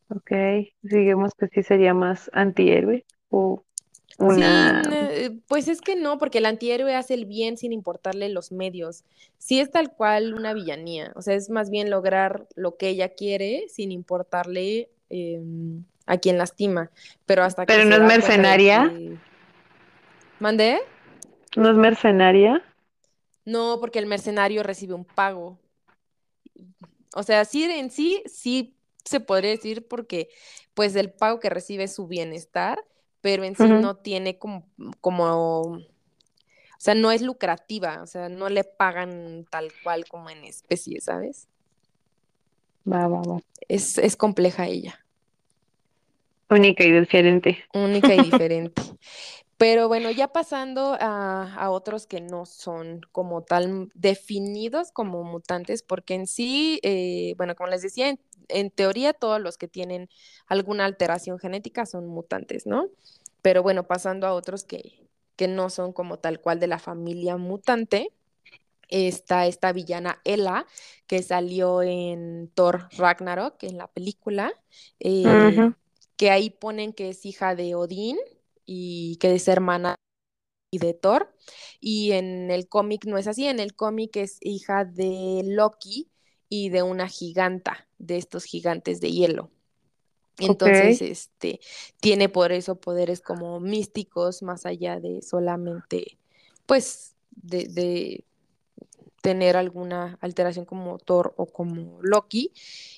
[0.10, 0.32] Ok,
[0.82, 3.64] digamos que sí sería más antihéroe o
[4.18, 4.84] una...
[4.84, 8.52] Sí, eh, pues es que no, porque el antihéroe hace el bien sin importarle los
[8.52, 9.04] medios.
[9.38, 13.10] Sí es tal cual una villanía, o sea, es más bien lograr lo que ella
[13.10, 16.90] quiere sin importarle em, a quien lastima,
[17.26, 18.92] pero hasta que Pero no es mercenaria.
[20.40, 20.80] ¿Mandé?
[21.56, 22.64] ¿No es mercenaria?
[23.46, 25.58] No, porque el mercenario recibe un pago.
[27.16, 30.30] O sea, sí en sí, sí se podría decir porque
[30.74, 32.84] pues el pago que recibe es su bienestar,
[33.28, 34.66] pero en sí no tiene como,
[35.02, 35.82] como, o
[36.78, 41.50] sea, no es lucrativa, o sea, no le pagan tal cual como en especie, ¿sabes?
[42.90, 43.42] Va, va, va.
[43.68, 45.06] Es, es compleja ella.
[46.50, 47.66] Única y diferente.
[47.74, 48.82] Única y diferente.
[49.58, 56.14] Pero bueno, ya pasando a, otros que no son como tal definidos como mutantes, porque
[56.14, 58.16] en sí, eh, bueno, como les decía,
[58.48, 60.08] en, teoría todos los que tienen
[60.46, 62.88] alguna alteración genética son mutantes, ¿no?
[63.42, 67.38] Pero bueno, pasando a otros que, que no son como tal cual de la familia
[67.38, 68.12] mutante,
[68.90, 70.66] está esta villana Ela,
[71.08, 74.54] que salió en Thor Ragnarok, en la película,
[75.00, 75.72] eh,
[76.16, 78.18] que ahí ponen que es hija de Odín
[78.66, 79.96] y que es hermana
[80.72, 81.34] y de Thor.
[81.80, 86.10] Y en el cómic no es así, en el cómic es hija de Loki
[86.50, 89.52] y de una giganta, de estos gigantes de hielo.
[90.40, 91.60] Entonces, este,
[92.00, 96.18] tiene por eso poderes como místicos, más allá de solamente,
[96.66, 98.24] pues, de, de
[99.22, 102.52] tener alguna alteración como Thor o como Loki.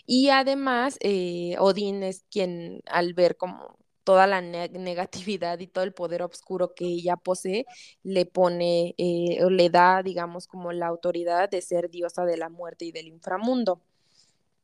[0.06, 5.94] Y además, eh, Odín es quien al ver como toda la negatividad y todo el
[5.94, 7.66] poder oscuro que ella posee,
[8.04, 12.50] le pone eh, o le da, digamos, como la autoridad de ser diosa de la
[12.50, 13.82] muerte y del inframundo.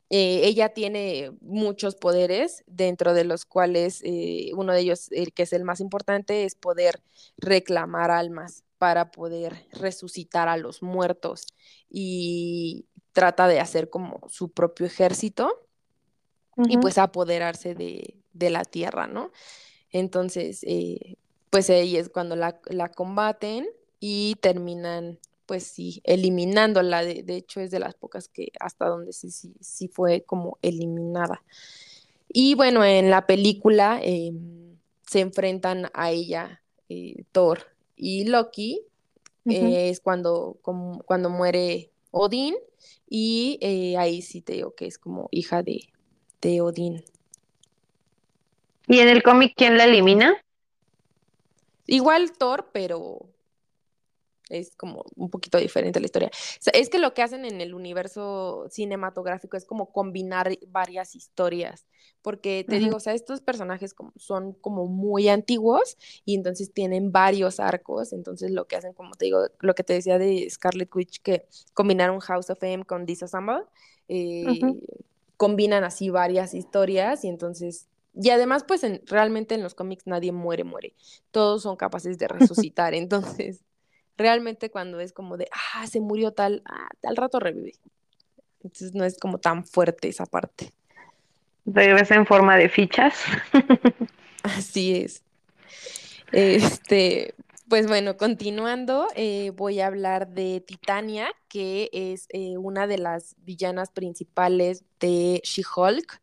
[0.09, 5.43] Eh, ella tiene muchos poderes, dentro de los cuales eh, uno de ellos, el que
[5.43, 7.01] es el más importante, es poder
[7.37, 11.47] reclamar almas para poder resucitar a los muertos
[11.89, 15.67] y trata de hacer como su propio ejército
[16.67, 19.31] y pues apoderarse de, de la tierra, ¿no?
[19.91, 21.15] Entonces, eh,
[21.49, 22.59] pues ahí es cuando la,
[22.93, 23.65] combaten
[24.01, 27.03] y terminan, pues sí, eliminándola.
[27.03, 30.57] De, de, hecho, es de las pocas que hasta donde sí, sí, sí fue como
[30.61, 31.43] eliminada.
[32.29, 37.59] Y bueno, en la película em, se enfrentan a ella eh, Thor
[37.95, 38.81] y Loki.
[39.47, 42.55] Eh, es cuando, cuando muere Odín
[43.07, 43.59] y
[43.95, 45.81] ahí sí te digo que es como hija de,
[46.41, 47.03] de Odín.
[48.87, 50.35] ¿Y en el cómic quién la elimina?
[51.85, 53.29] Igual Thor, pero
[54.49, 56.31] es como un poquito diferente la historia.
[56.73, 61.87] es que lo que hacen en el universo cinematográfico es como combinar varias historias,
[62.21, 67.11] porque te digo, o sea, estos personajes como, son como muy antiguos y entonces tienen
[67.11, 70.93] varios arcos, entonces lo que hacen, como te digo, lo que te decía de Scarlet
[70.93, 73.63] Witch, que combinaron House of M con Disassemble,
[74.07, 74.59] eh,
[75.37, 77.87] combinan así varias historias y entonces
[78.17, 80.93] y además, pues realmente en los cómics nadie muere, muere.
[81.31, 82.27] Todos son capaces de
[82.73, 82.93] resucitar.
[82.93, 83.61] Entonces,
[84.17, 87.73] realmente cuando es como de, ah, se murió tal, ah, al rato revive.
[88.63, 90.71] Entonces no es como tan fuerte esa parte.
[91.65, 93.23] Regresa en forma de fichas.
[94.43, 95.23] Así es.
[96.31, 97.33] Este,
[97.67, 103.35] pues bueno, continuando, eh, voy a hablar de Titania, que es eh, una de las
[103.39, 106.21] villanas principales de She-Hulk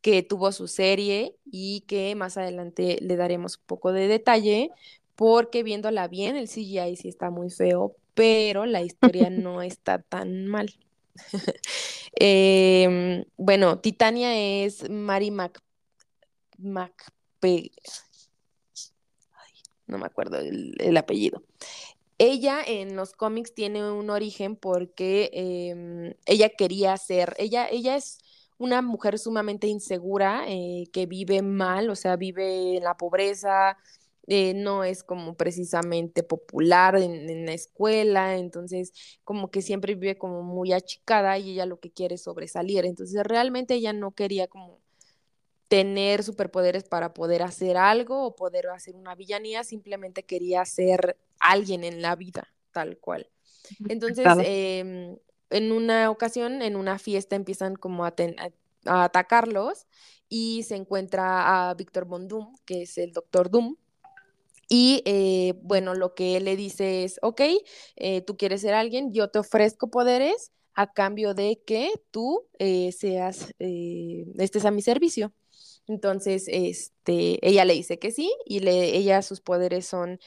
[0.00, 4.70] que tuvo su serie y que más adelante le daremos un poco de detalle,
[5.16, 10.46] porque viéndola bien, el CGI sí está muy feo, pero la historia no está tan
[10.46, 10.74] mal.
[12.16, 15.60] Em, bueno, Titania es Mary Mac,
[19.86, 21.42] no me acuerdo el, el apellido.
[22.18, 28.18] Ella en los cómics tiene un origen porque em, ella quería ser, ella, ella es
[28.56, 33.76] una mujer sumamente insegura, eh, que vive mal, o sea, vive en la pobreza,
[34.26, 40.16] eh, no es como precisamente popular en, en, la escuela, entonces como que siempre vive
[40.16, 44.46] como muy achicada y ella lo que quiere es sobresalir, entonces realmente ella no quería
[44.46, 44.80] como
[45.68, 51.84] tener superpoderes para poder hacer algo o poder hacer una villanía, simplemente quería ser alguien
[51.84, 53.28] en la vida, tal cual.
[53.88, 55.18] Entonces, eh,
[55.50, 58.50] en una ocasión, en una fiesta, empiezan como a, ten, a,
[58.86, 59.86] a atacarlos
[60.28, 63.76] y se encuentra a Víctor Von Doom, que es el Doctor Doom,
[64.68, 67.40] y eh, bueno, lo que él le dice es, ok,
[67.96, 72.92] eh, tú quieres ser alguien, yo te ofrezco poderes a cambio de que tú eh,
[72.92, 75.32] seas, estés a mi servicio.
[75.86, 80.18] Entonces, este, ella le dice que sí y le, ella sus poderes son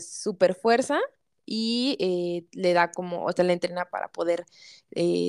[0.00, 1.00] super fuerza
[1.46, 4.44] y le da como, o sea, le entrena para poder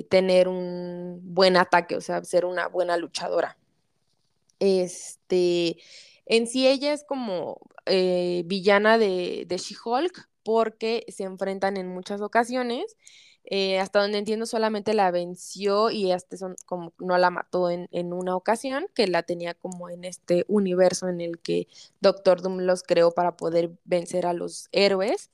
[0.10, 3.58] tener un buen ataque, o sea, ser una buena luchadora.
[4.60, 5.78] Este,
[6.26, 12.96] en sí ella es como villana de, de She-Hulk porque se enfrentan en muchas ocasiones
[13.44, 17.88] eh, hasta donde entiendo solamente la venció y hasta son, como no la mató en,
[17.92, 21.68] en, una ocasión, que la tenía como en este universo en el que
[22.02, 25.32] Doctor Doom los creó para poder vencer a los héroes,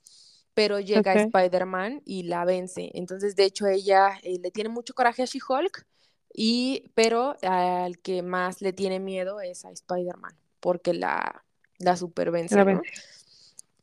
[0.53, 1.23] pero llega okay.
[1.23, 2.91] Spider-Man y la vence.
[2.93, 5.85] Entonces, de hecho, ella eh, le tiene mucho coraje a She-Hulk,
[6.33, 11.43] y, pero al que más le tiene miedo es a Spider-Man, porque la,
[11.79, 12.55] la supervence.
[12.55, 12.81] La ¿no?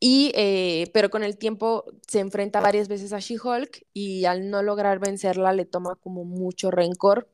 [0.01, 4.63] Y, eh, pero con el tiempo se enfrenta varias veces a She-Hulk y al no
[4.63, 7.29] lograr vencerla le toma como mucho rencor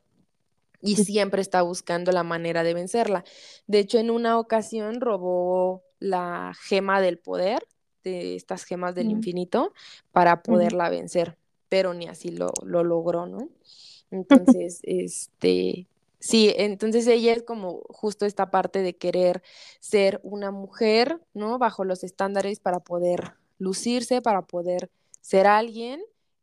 [0.80, 3.24] y siempre está buscando la manera de vencerla.
[3.66, 7.66] De hecho, en una ocasión robó la gema del poder,
[8.05, 9.72] de estas gemas del infinito,
[10.12, 11.36] para poderla vencer,
[11.68, 13.49] pero ni así lo, lo logró, ¿no?
[14.11, 15.86] Entonces, este,
[16.21, 19.43] Sí, entonces ella es como justo esta parte de querer
[19.81, 21.59] ser una mujer, ¿no?
[21.59, 24.91] Bajo los estándares para poder lucirse, para poder
[25.23, 26.03] ser alguien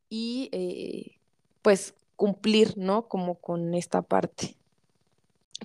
[0.10, 1.20] y eh,
[1.62, 3.08] pues cumplir, ¿no?
[3.08, 4.58] Como con esta parte.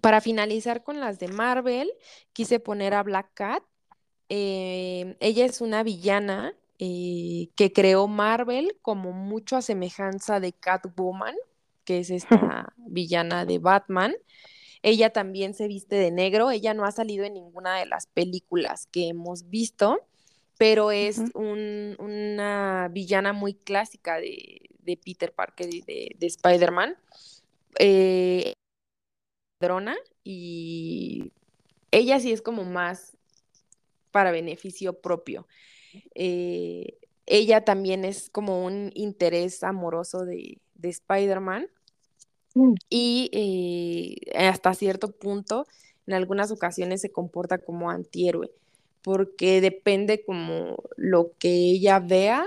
[0.03, 1.91] Para finalizar con las de Marvel,
[2.35, 3.63] quise poner a Black Cat.
[4.29, 11.35] Eh, ella es una villana eh, que creó Marvel como mucho a semejanza de Catwoman
[11.85, 14.15] que es esta villana de Batman.
[14.83, 18.89] Ella también se viste de negro, ella no ha salido en ninguna de las películas
[18.91, 20.01] que hemos visto,
[20.59, 21.97] pero es uh -huh.
[21.99, 26.97] un, una villana muy clásica de, de Peter Parker y de, de Spider-Man.
[27.79, 28.55] Eh,
[30.25, 31.33] y
[31.93, 33.17] ella sí es como más
[34.11, 35.47] para beneficio propio.
[36.15, 41.69] Eh, ella también es como un interés amoroso de, de Spider-Man
[42.55, 42.75] mm.
[42.91, 45.67] y eh, hasta cierto punto
[46.07, 48.51] en algunas ocasiones se comporta como antihéroe
[49.03, 52.47] porque depende como lo que ella vea,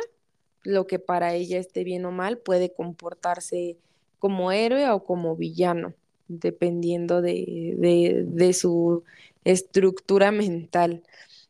[0.63, 3.77] lo que para ella esté bien o mal, puede comportarse
[4.19, 5.93] como héroe o como villano,
[6.27, 9.03] dependiendo de, de, de su
[9.43, 11.03] estructura mental.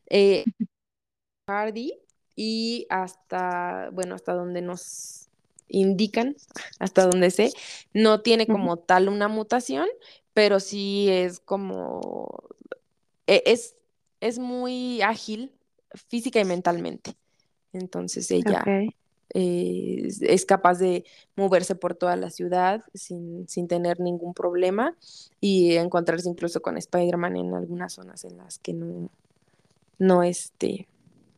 [0.09, 0.43] Eh,
[1.47, 1.93] Hardy
[2.35, 5.24] y hasta, bueno, hasta donde nos
[5.67, 6.35] indican,
[6.79, 7.51] hasta donde sé,
[7.93, 9.87] no tiene como tal una mutación,
[10.33, 12.43] pero sí es como,
[13.27, 13.75] e, es,
[14.19, 15.51] es muy ágil
[16.09, 17.15] física y mentalmente.
[17.73, 18.95] Entonces ella okay.
[19.33, 21.03] eh, es capaz de
[21.35, 24.95] moverse por toda la ciudad sin, sin tener ningún problema
[25.41, 29.09] y encontrarse incluso con Spider-Man en algunas zonas en las que no,
[29.97, 30.87] no, este,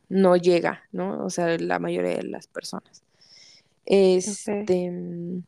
[0.08, 1.24] no llega, ¿no?
[1.24, 3.02] O sea, la mayoría de las personas.
[3.90, 5.44] Este, okay.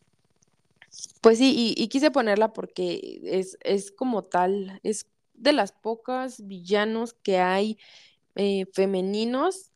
[1.20, 6.46] pues sí, y, y, quise ponerla porque es, es como tal, es de las pocas
[6.46, 7.76] villanos que hay
[8.36, 9.72] eh, femeninos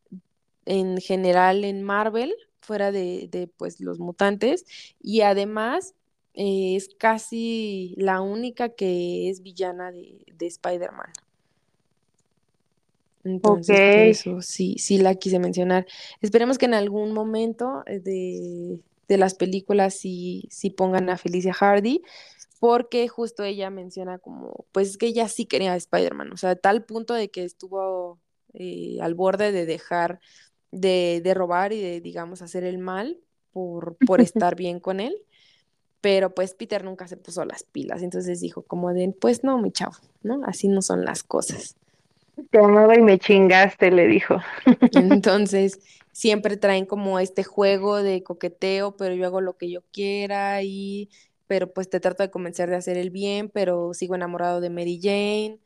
[0.65, 4.65] en general en Marvel, fuera de, de pues los mutantes,
[4.99, 5.95] y además
[6.33, 11.13] eh, es casi la única que es villana de, de Spider-Man.
[13.25, 13.97] Entonces, okay.
[13.97, 15.87] por eso sí, sí la quise mencionar.
[16.21, 21.53] Esperemos que en algún momento eh, de, de las películas sí, sí, pongan a Felicia
[21.53, 22.03] Hardy,
[22.61, 26.57] porque justo ella menciona como, pues que ella sí quería a Spider-Man, o sea, a
[26.57, 28.19] tal punto de que estuvo
[28.53, 30.21] eh, al borde de dejar
[30.71, 33.19] de, de, robar y de, digamos, hacer el mal
[33.53, 35.17] por, por estar bien con él.
[36.01, 39.73] Pero pues Peter nunca se puso las pilas, entonces dijo como de, pues no, mi
[39.73, 40.43] chavo, ¿no?
[40.45, 41.77] Así no son las cosas.
[42.51, 44.39] Te amaba y me chingaste, le dijo.
[44.93, 45.81] Entonces,
[46.13, 51.11] siempre traen como este juego de coqueteo, pero yo hago lo que yo quiera y,
[51.47, 55.01] pero pues te trato de convencer de hacer el bien, pero sigo enamorado de Mary
[55.03, 55.59] Jane.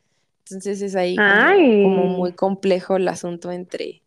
[0.47, 4.03] Entonces es ahí como, muy complejo el asunto entre,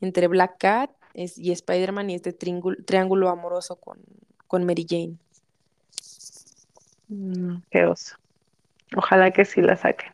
[0.00, 3.98] entre Black Cat es- y Spider-Man y este triángulo, triángulo amoroso con,
[4.46, 5.18] con Mary Jane.
[7.08, 8.16] mm, qué oso.
[8.96, 10.12] Ojalá que sí la saquen.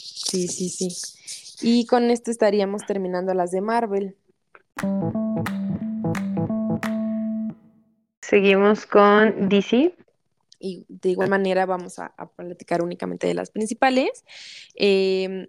[0.00, 0.88] Sí, sí, sí.
[1.62, 4.16] Y con esto estaríamos terminando las de Marvel.
[8.22, 9.94] Seguimos con DC.
[10.58, 14.24] y de igual manera vamos a, a platicar únicamente de las principales.
[14.74, 15.48] Em,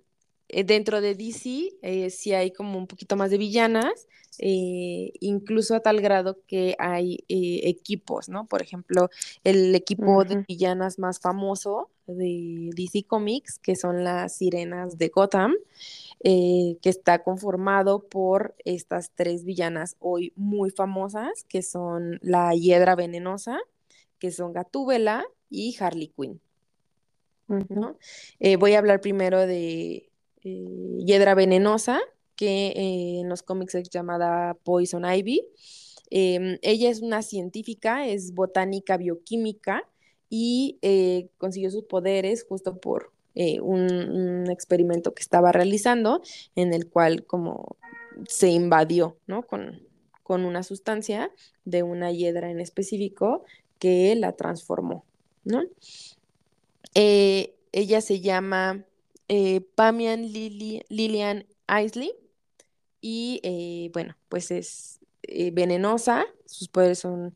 [0.52, 4.08] eh, dentro de DC eh, sí hay como un poquito más de villanas,
[4.40, 8.46] eh, incluso a tal grado que hay eh, equipos, ¿no?
[8.46, 9.10] Por ejemplo,
[9.44, 15.56] el equipo de villanas más famoso de DC Comics, que son las sirenas de Gotham,
[16.24, 23.60] que está conformado por estas tres villanas hoy muy famosas, que son la Hiedra Venenosa,
[24.20, 26.40] que son Gatúbela y Harley Quinn.
[27.70, 27.98] ¿no?
[28.40, 30.11] Eh, voy a hablar primero de
[30.44, 32.00] eh, Hiedra Venenosa,
[32.36, 35.48] que eh, en los cómics es llamada Poison Ivy.
[36.10, 39.88] Em, ella es una científica, es botánica bioquímica
[40.30, 46.22] y eh, consiguió sus poderes justo por un, experimento que estaba realizando
[46.56, 47.78] en el cual como
[48.28, 49.44] se invadió, ¿no?
[49.44, 49.88] Con,
[50.22, 51.32] con una sustancia
[51.64, 53.46] de una hiedra en específico
[53.80, 55.06] que la transformó,
[55.46, 55.64] ¿no?
[56.94, 58.86] Ella se llama
[59.34, 61.46] eh, Pamian Lili- Lillian
[61.84, 62.12] Isley
[63.02, 67.34] y eh, bueno, pues es eh, venenosa, sus poderes son,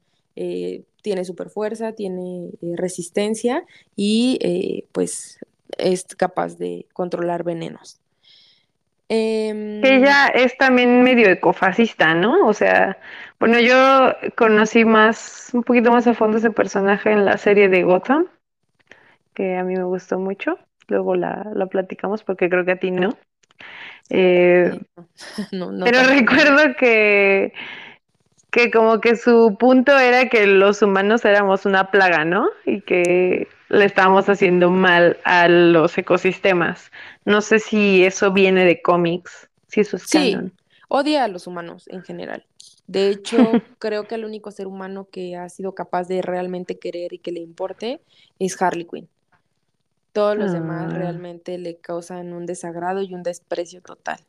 [1.02, 3.66] tiene super fuerza, tiene resistencia
[3.96, 5.39] y pues
[5.78, 8.00] es capaz de controlar venenos.
[9.08, 12.48] Em, ella es también medio ecofascista, ¿no?
[12.48, 12.98] O sea,
[13.39, 17.84] bueno, yo conocí más, un poquito más a fondo ese personaje en la serie de
[17.84, 18.28] Gotham,
[19.34, 20.58] que a mí me gustó mucho.
[20.88, 23.18] Luego la, la platicamos porque creo que a ti no.
[24.10, 24.80] Eh,
[25.52, 27.54] no, no pero recuerdo que,
[28.52, 32.48] que como que su punto era que los humanos éramos una plaga, ¿no?
[32.66, 36.92] Y que le estábamos haciendo mal a los ecosistemas.
[37.26, 40.54] No sé si eso viene de cómics, si eso es Sí, canon.
[40.88, 42.46] odia a los humanos en general.
[42.88, 43.38] De hecho,
[43.80, 47.32] creo que el único ser humano que ha sido capaz de realmente querer y que
[47.32, 48.02] le importe
[48.40, 49.10] es Harley Quinn.
[50.16, 54.20] Todos los demás Ah, realmente le causan un desagrado y un desprecio total.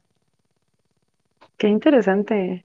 [1.59, 2.65] qué interesante.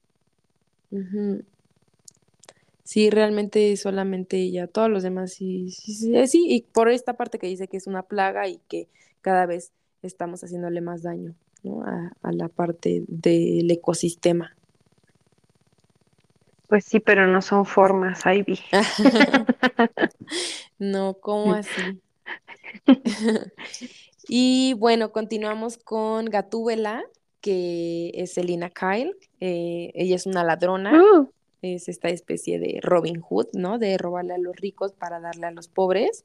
[2.83, 7.13] Sí, realmente solamente ella, todos los demás sí, sí, sí, eh, sí, y por esta
[7.15, 8.89] parte que dice que es una plaga y que
[9.21, 11.83] cada vez estamos haciéndole más daño, ¿no?
[11.83, 14.57] A, a la parte del ecosistema.
[16.67, 18.59] Pues sí, pero no son formas, Ivy.
[20.79, 22.01] No, ¿cómo así?
[24.27, 27.03] Y bueno, continuamos con Gatúbela,
[27.41, 29.15] que es Selina Kyle.
[29.39, 31.29] Eh, ella es una ladrona, Uh,
[31.61, 33.77] es esta especie de Robin Hood, ¿no?
[33.77, 36.23] De robarle a los ricos para darle a los pobres.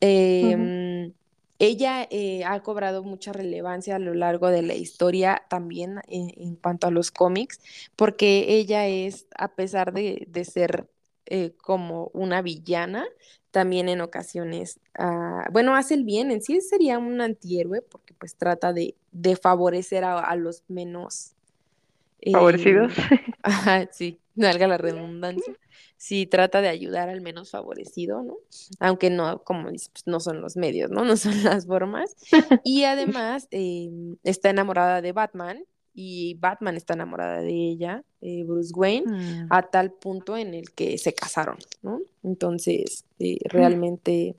[0.00, 1.12] Em,
[1.58, 6.56] ella eh, ha cobrado mucha relevancia a lo largo de la historia también en, en
[6.56, 7.60] cuanto a los cómics,
[7.96, 10.88] porque ella es, a pesar de, de ser
[11.32, 13.06] eh, como una villana,
[13.52, 18.36] también en ocasiones, ah, bueno, hace el bien, en sí sería un antihéroe, porque pues
[18.36, 21.34] trata de, de favorecer a, a los menos
[22.30, 22.92] Favorecidos.
[22.92, 22.96] eh,
[23.42, 25.54] ajá, sí, valga la redundancia.
[25.96, 28.36] Sí, trata de ayudar al menos favorecido, ¿no?
[28.80, 31.04] Aunque no, como dices, pues, no son los medios, ¿no?
[31.06, 32.16] No son las formas.
[32.64, 33.90] Y además eh,
[34.24, 35.64] está enamorada de Batman
[35.94, 39.46] y Batman está enamorada de ella, eh, Bruce Wayne, Mm.
[39.50, 42.00] a tal punto en el que se casaron, ¿no?
[42.22, 44.34] Entonces, eh, realmente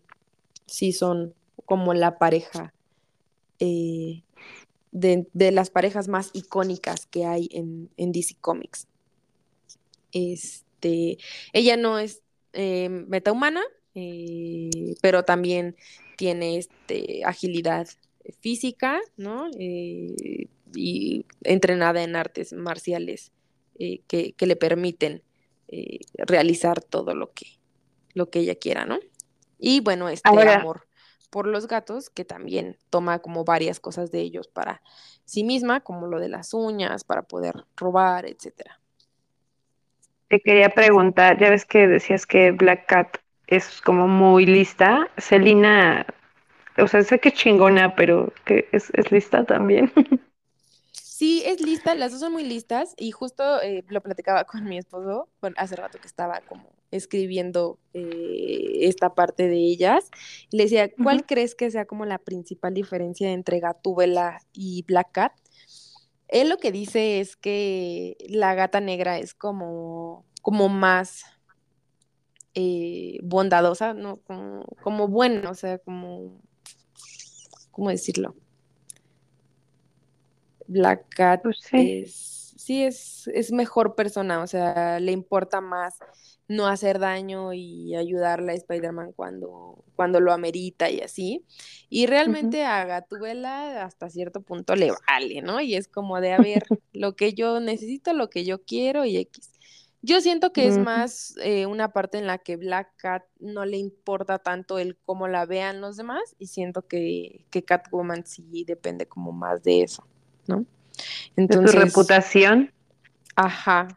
[0.66, 1.34] sí son
[1.66, 2.74] como la pareja
[3.60, 4.24] eh,
[4.92, 8.88] de, de las parejas más icónicas que hay en, en DC Comics.
[10.12, 11.18] Este,
[11.54, 12.22] ella no es
[12.54, 13.62] metahumana,
[15.02, 15.76] pero también
[16.18, 17.88] tiene este, agilidad
[18.40, 19.48] física, ¿no?
[19.58, 23.32] Eh, y entrenada en artes marciales
[23.80, 25.24] eh, que, que le permiten
[25.68, 27.48] eh, realizar todo lo que,
[28.14, 29.00] lo que ella quiera, ¿no?
[29.58, 30.88] Y bueno, este Ahora, amor
[31.30, 34.84] por los gatos, que también toma como varias cosas de ellos para
[35.26, 38.80] sí misma, como lo de las uñas, para poder robar, etcétera.
[40.28, 43.18] te quería preguntar, ya ves que decías que Black Cat
[43.48, 45.10] es como muy lista.
[45.18, 46.06] Selina
[46.78, 49.92] o sea, sé que es chingona, pero que es, es lista también.
[51.16, 54.80] Sí, es lista, las dos son muy listas y justo eh, lo platicaba con mi
[54.80, 60.10] esposo bueno, hace rato que estaba como escribiendo eh, esta parte de ellas.
[60.50, 65.12] Y le decía, ¿cuál crees que sea como la principal diferencia entre Gatúbela y Black
[65.12, 65.34] Cat?
[66.30, 71.26] Él lo que dice es que la gata negra es como, como más
[72.56, 74.18] eh, bondadosa, ¿no?
[74.22, 76.42] Como, como buena, o sea, como,
[77.70, 78.34] ¿cómo decirlo?
[80.68, 82.04] Black Cat Pues sí.
[82.04, 86.00] es, sí, es, es mejor persona, o sea, le importa más
[86.48, 91.46] no hacer daño y ayudarle a Spider-Man cuando, cuando lo amerita y así.
[91.90, 95.62] Y realmente a Gatúbela hasta cierto punto le vale, ¿no?
[95.62, 99.18] Y es como de, a ver, lo que yo necesito, lo que yo quiero y
[99.18, 99.52] X.
[100.06, 103.78] Yo siento que es más eh, una parte en la que Black Cat no le
[103.78, 109.08] importa tanto el cómo la vean los demás y siento que, que Catwoman sí depende
[109.08, 110.06] como más de eso,
[110.48, 110.66] ¿no?
[111.48, 112.72] De su Entonces, reputación.
[113.36, 113.88] ajá,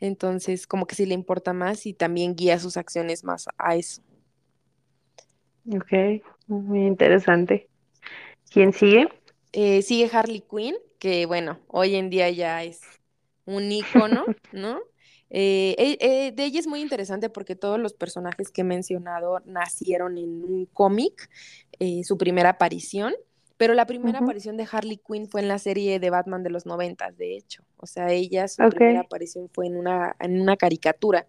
[0.00, 4.02] entonces como que sí le importa más y también guía sus acciones más a eso.
[5.70, 7.68] Ok, muy interesante.
[8.50, 9.08] ¿Quién sigue?
[9.52, 13.00] Eh, sigue Harley Quinn, que bueno, hoy en día ya es
[13.44, 14.80] un ícono, ¿no?
[15.30, 20.16] Eh, eh, de ella es muy interesante porque todos los personajes que he mencionado nacieron
[20.18, 21.30] en un cómic,
[22.04, 23.14] su primera aparición,
[23.58, 26.64] pero la primera aparición de Harley Quinn fue en la serie de Batman de los
[26.64, 27.64] noventas, de hecho.
[27.76, 31.26] O sea, ella, su primera aparición fue en una, en una caricatura.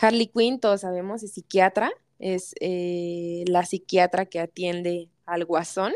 [0.00, 1.90] Harley Quinn, todos sabemos, es psiquiatra,
[2.20, 5.94] es eh, la psiquiatra que atiende al guasón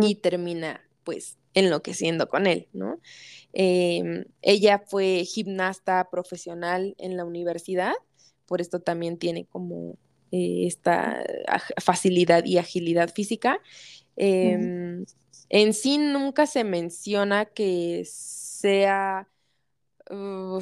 [0.00, 3.00] y termina pues enloqueciendo con él, ¿no?
[3.52, 7.92] Eh, ella fue gimnasta profesional en la universidad,
[8.46, 9.96] por esto también tiene como
[10.32, 13.60] eh, esta aj- facilidad y agilidad física.
[14.16, 15.04] Eh,
[15.48, 19.28] En sí nunca se menciona que sea...
[20.10, 20.60] uh,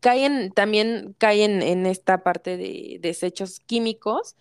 [0.00, 4.36] caen, también caen en esta parte de desechos químicos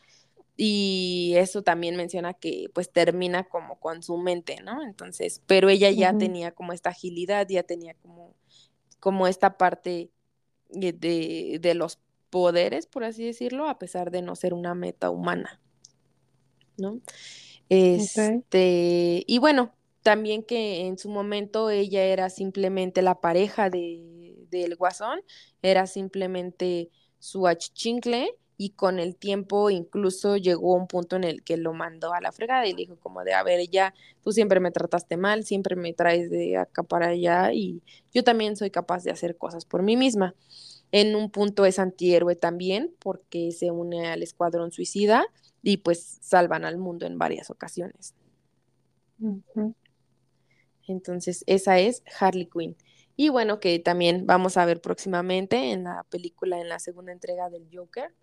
[0.56, 4.84] y eso también menciona que pues termina como con su mente, ¿no?
[4.84, 8.36] Entonces, pero ella ya tenía como esta agilidad, ya tenía como,
[9.00, 10.12] como esta parte
[10.70, 10.94] de,
[11.60, 12.00] de los
[12.30, 15.60] poderes, por así decirlo, a pesar de no ser una meta humana,
[16.78, 17.00] ¿no?
[17.76, 24.76] Este, y bueno, también que en su momento ella era simplemente la pareja de, del
[24.76, 25.22] guasón,
[25.64, 31.58] era simplemente su achichincle y con el tiempo incluso llegó un punto en el que
[31.58, 34.60] lo mandó a la fregada y le dijo como de, a ver, ya, tú siempre
[34.60, 37.82] me trataste mal, siempre me traes de acá para allá y
[38.14, 40.36] yo también soy capaz de hacer cosas por mí misma.
[40.92, 45.26] En un punto es antihéroe también porque se une al escuadrón suicida
[45.64, 48.14] y pues salvan al mundo en varias ocasiones.
[50.88, 52.76] Entonces, esa es Harley Quinn.
[53.16, 57.50] Y bueno, que también vamos a ver próximamente en la película, en la segunda entrega
[57.50, 58.14] del Joker,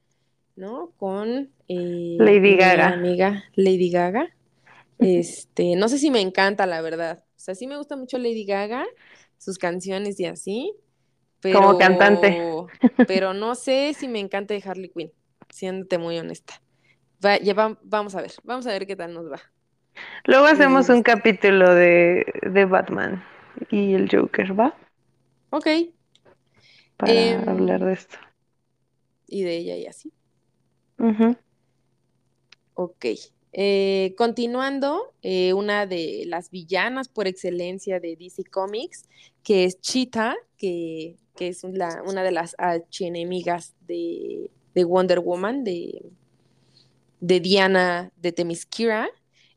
[0.57, 0.93] ¿no?
[0.99, 2.89] Con eh, Lady mi Gaga.
[2.89, 4.29] amiga Lady Gaga.
[4.99, 7.25] Este, no sé si me encanta, la verdad.
[7.37, 8.85] O sea, sí me gusta mucho Lady Gaga,
[9.39, 10.75] sus canciones y así,
[11.41, 12.39] pero, Como cantante.
[13.07, 15.13] pero no sé si me encanta de Harley Quinn,
[15.49, 16.61] siéndote muy honesta.
[17.25, 19.41] Va- ya va- vamos a ver, vamos a ver qué tal nos va.
[20.25, 23.23] Luego hacemos un capítulo de, de Batman
[23.71, 24.75] y el Joker, ¿va?
[25.51, 25.67] Ok,
[26.97, 28.17] Para Em, hablar de esto.
[29.27, 30.13] y de ella y así.
[32.75, 33.05] Ok.
[33.53, 39.05] Eh, continuando, eh, una de las villanas por excelencia de DC Comics,
[39.43, 45.65] que es Cheetah, que, que es la- una de las archienemigas de, de Wonder Woman,
[45.65, 46.11] de,
[47.21, 49.09] de Diana de Themyscira.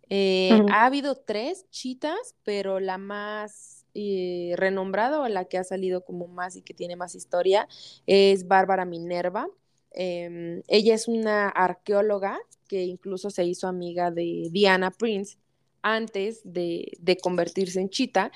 [0.09, 6.03] Eh, ha habido tres Cheetahs, pero la más eh, renombrada o la que ha salido
[6.03, 7.67] como más y que tiene más historia
[8.05, 9.47] es Bárbara Minerva.
[9.91, 15.37] Eh, ella es una arqueóloga que incluso se hizo amiga de Diana Prince
[15.81, 18.31] antes de, de convertirse en Cheetah.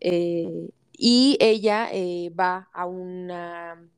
[0.00, 1.90] eh, y ella
[2.38, 3.90] va a una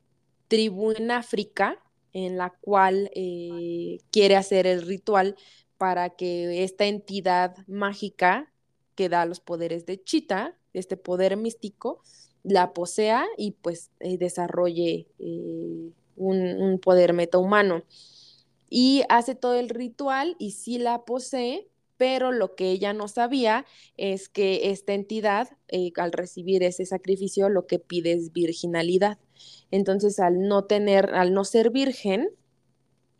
[0.48, 1.78] tribu en África
[2.26, 5.36] en la cual eh, quiere hacer el ritual
[5.76, 8.52] para que esta entidad mágica
[8.94, 12.02] que da los poderes de Cheetah, este poder místico,
[12.42, 17.84] la posea y pues eh, desarrolle eh, un, poder metahumano.
[18.68, 23.64] Y hace todo el ritual y sí la posee, pero lo que ella no sabía
[23.96, 25.48] es que esta entidad,
[25.96, 29.18] al recibir ese sacrificio, lo que pide es virginalidad.
[29.70, 32.30] Entonces, al no tener, al no ser virgen,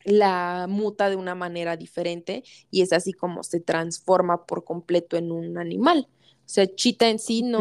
[0.05, 5.31] la muta de una manera diferente y es así como se transforma por completo en
[5.31, 6.09] un animal.
[6.11, 7.61] O sea, Chita en sí no,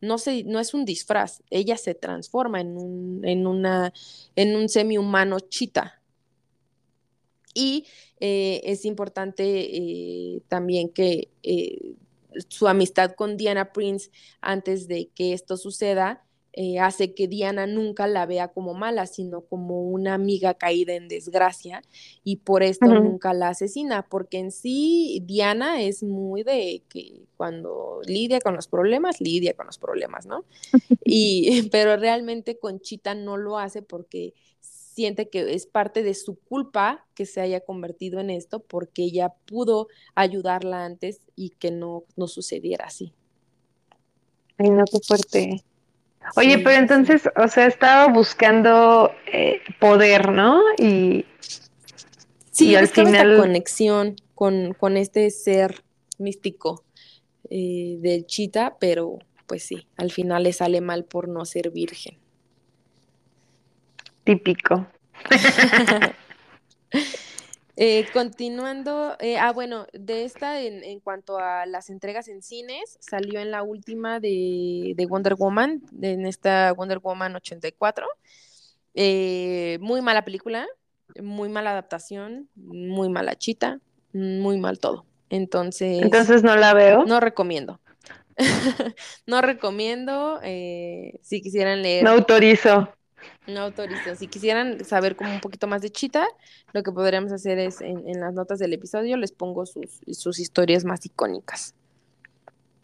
[0.00, 3.92] no, se, no es un disfraz, ella se transforma en un, en una,
[4.36, 6.02] en un semi-humano Chita.
[7.54, 7.86] Y
[8.20, 11.94] eh, es importante eh, también que eh,
[12.48, 14.10] su amistad con Diana Prince
[14.40, 19.42] antes de que esto suceda eh, hace que Diana nunca la vea como mala, sino
[19.42, 21.82] como una amiga caída en desgracia
[22.24, 28.00] y por esto nunca la asesina, porque en sí Diana es muy de que cuando
[28.04, 30.44] lidia con los problemas, lidia con los problemas, ¿no?
[31.04, 37.06] Y, pero realmente Conchita no lo hace porque siente que es parte de su culpa
[37.14, 42.26] que se haya convertido en esto, porque ella pudo ayudarla antes y que no, no
[42.28, 43.12] sucediera así.
[44.58, 45.64] Ay, no, qué fuerte.
[46.36, 50.60] Oye, pero entonces, o sea, estaba buscando eh, poder, ¿no?
[50.78, 51.24] Y,
[52.50, 55.82] sí, y al final conexión con, con, este ser
[56.18, 56.84] místico
[57.48, 62.18] eh, del chita, pero pues sí, al final le sale mal por no ser virgen.
[64.24, 64.86] Típico.
[67.82, 73.40] Eh, continuando, eh, ah, bueno, de esta, en, cuanto a las entregas en cines, salió
[73.40, 78.06] en la última de, Wonder Woman, en esta Wonder Woman 84.
[78.92, 80.66] Eh, muy mala película,
[81.22, 83.80] muy mala adaptación, muy mala chita,
[84.12, 85.06] muy mal todo.
[85.30, 86.02] Entonces.
[86.02, 87.06] Entonces no la veo.
[87.06, 87.80] No recomiendo.
[89.26, 90.38] no recomiendo.
[90.42, 92.04] si quisieran leer.
[92.04, 92.90] No autorizo.
[93.46, 94.14] No autorizo.
[94.16, 96.26] Si quisieran saber como un poquito más de Chita,
[96.72, 100.84] lo que podríamos hacer es en, las notas del episodio les pongo sus, sus historias
[100.84, 101.74] más icónicas.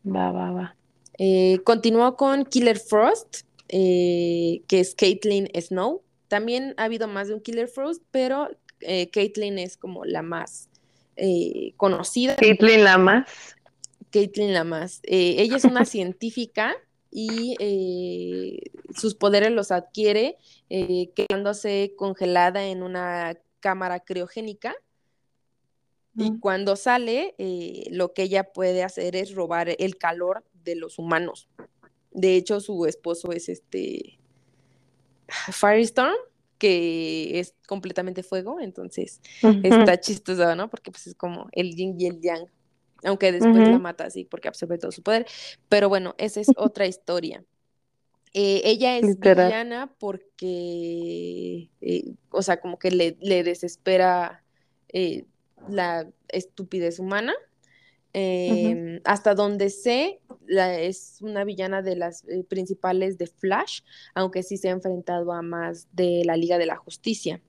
[0.07, 0.77] Va, va, va.
[1.19, 6.03] Eh, continuó con Killer Frost, eh, que es Caitlin Snow.
[6.29, 8.49] También ha habido más de un Killer Frost, pero
[8.81, 10.69] eh, Caitlin es como la más
[11.17, 12.37] eh, conocida.
[12.37, 13.29] Caitlin la más.
[14.11, 15.01] Caitlin la más.
[15.05, 16.75] ella es una científica
[17.19, 20.37] y eh, sus poderes los adquiere
[20.69, 24.75] eh, quedándose congelada en una cámara criogénica.
[26.15, 30.99] Y cuando sale, eh, lo que ella puede hacer es robar el calor de los
[30.99, 31.49] humanos.
[32.11, 34.19] De hecho, su esposo es este
[35.27, 36.17] Firestorm,
[36.59, 39.23] que es completamente fuego, entonces
[39.63, 40.69] está chistoso, ¿no?
[40.69, 42.47] Porque pues es como el yin y el yang
[43.05, 45.27] aunque después la mata así porque absorbe todo su poder.
[45.69, 47.45] Pero bueno, esa es otra historia.
[48.39, 54.45] Eh, ella es villana porque, eh, o sea, como que le, desespera
[54.91, 55.25] eh,
[55.71, 57.33] la estupidez humana.
[58.13, 63.81] Em, hasta donde sé, es una villana de las principales de Flash,
[64.15, 67.41] aunque sí se ha enfrentado a más de la Liga de la Justicia.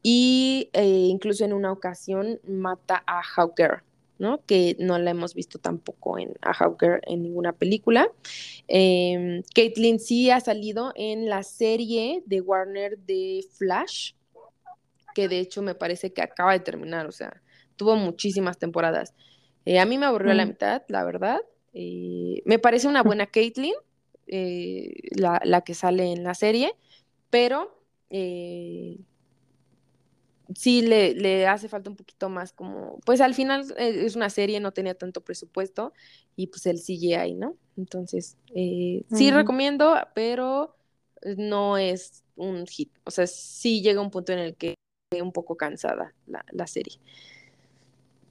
[0.00, 3.82] Y incluso en una ocasión mata a Hawker,
[4.20, 4.44] ¿no?
[4.44, 8.12] Que no la hemos visto tampoco en A Hawker en ninguna película.
[8.68, 14.12] Eh, Caitlyn sí ha salido en la serie de Warner de Flash,
[15.14, 17.42] que de hecho me parece que acaba de terminar, o sea,
[17.76, 19.14] tuvo muchísimas temporadas.
[19.64, 20.48] Eh, a mí me aburrió la mm.
[20.48, 21.40] mitad, la verdad.
[21.72, 23.74] Eh, me parece una buena Caitlyn,
[24.26, 26.74] eh, la, la, que sale en la serie,
[27.30, 27.74] pero
[30.54, 34.30] sí le, le, hace falta un poquito más como, pues al final eh, es una
[34.30, 35.92] serie, no tenía tanto presupuesto
[36.36, 37.56] y pues el CGI, ¿no?
[37.76, 40.76] Entonces, eh, sí recomiendo, pero
[41.36, 42.90] no es un hit.
[43.04, 44.74] O sea, sí llega un punto en el que
[45.20, 46.98] un poco cansada la, la serie.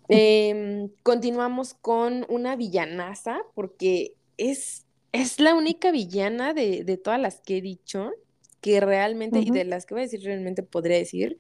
[0.08, 7.42] Em, continuamos con una villanaza, porque es, es la única villana de, de, todas las
[7.42, 8.12] que he dicho
[8.60, 11.38] que realmente, y de las que voy a decir realmente podría decir,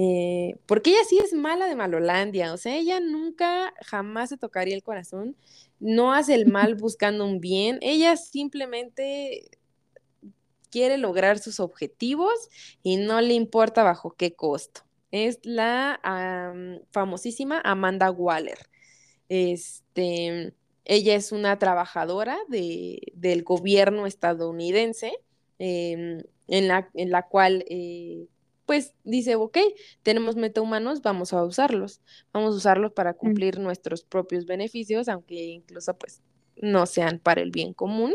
[0.00, 4.76] eh, porque ella sí es mala de Malolandia, o sea, ella nunca, jamás se tocaría
[4.76, 5.34] el corazón,
[5.80, 9.50] no hace el mal buscando un bien, ella simplemente
[10.70, 12.30] quiere lograr sus objetivos
[12.80, 14.82] y no le importa bajo qué costo.
[15.10, 16.00] Es la
[16.92, 18.68] famosísima Amanda Waller.
[19.28, 20.54] Este,
[20.84, 25.12] ella es una trabajadora de, del gobierno estadounidense,
[25.58, 28.28] em, en, la, en la cual eh,
[28.68, 29.56] pues dice, ok,
[30.02, 32.02] tenemos metahumanos, vamos a usarlos,
[32.34, 33.16] vamos a usarlos para mm.
[33.16, 36.20] cumplir nuestros propios beneficios, aunque incluso pues
[36.54, 38.14] no sean para el bien común.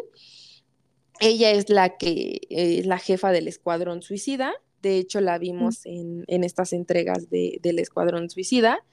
[1.20, 4.54] Ella es la que es la jefa del escuadrón suicida,
[4.84, 5.42] de hecho la mm.
[5.42, 8.86] vimos en, estas entregas del escuadrón suicida,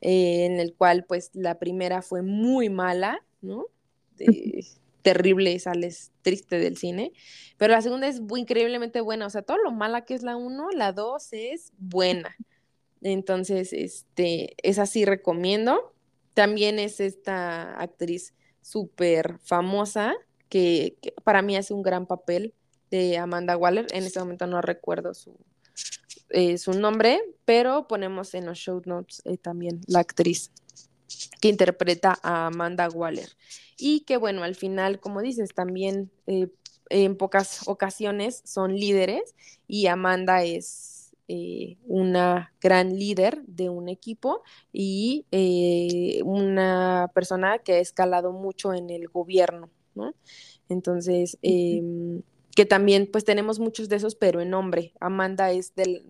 [0.00, 3.66] eh, en el cual pues la primera fue muy mala, ¿no?
[5.02, 7.12] Terrible, sales triste del cine,
[7.56, 10.70] pero la segunda es increíblemente buena, o sea, todo lo mala que es la uno,
[10.70, 12.36] la dos es buena.
[13.02, 15.94] Entonces, este, es así recomiendo.
[16.34, 20.14] También es esta actriz súper famosa
[20.48, 22.54] que, para mí hace un gran papel
[22.90, 23.86] de Amanda Waller.
[23.92, 25.36] En este momento no recuerdo su,
[26.28, 30.50] eh, su nombre, pero ponemos en los show notes eh, también la actriz
[31.40, 33.30] que interpreta a Amanda Waller.
[33.76, 36.48] Y que bueno, al final, como dices, también eh,
[36.88, 39.34] en pocas ocasiones son líderes
[39.66, 40.96] y Amanda es
[41.86, 44.42] una gran líder de un equipo
[44.72, 45.24] y
[46.24, 50.12] una persona que ha escalado mucho en el gobierno, ¿no?
[50.68, 51.82] Entonces, eh,
[52.54, 54.92] que también pues tenemos muchos de esos, pero en hombre.
[55.00, 56.04] Amanda es del,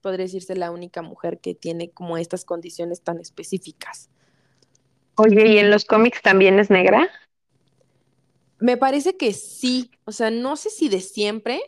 [0.00, 4.10] podría decirse la única mujer que tiene como estas condiciones tan específicas.
[5.24, 7.08] Oye, ¿y en los cómics también es negra?
[8.58, 11.60] Me parece que sí, o sea, no sé si de siempre,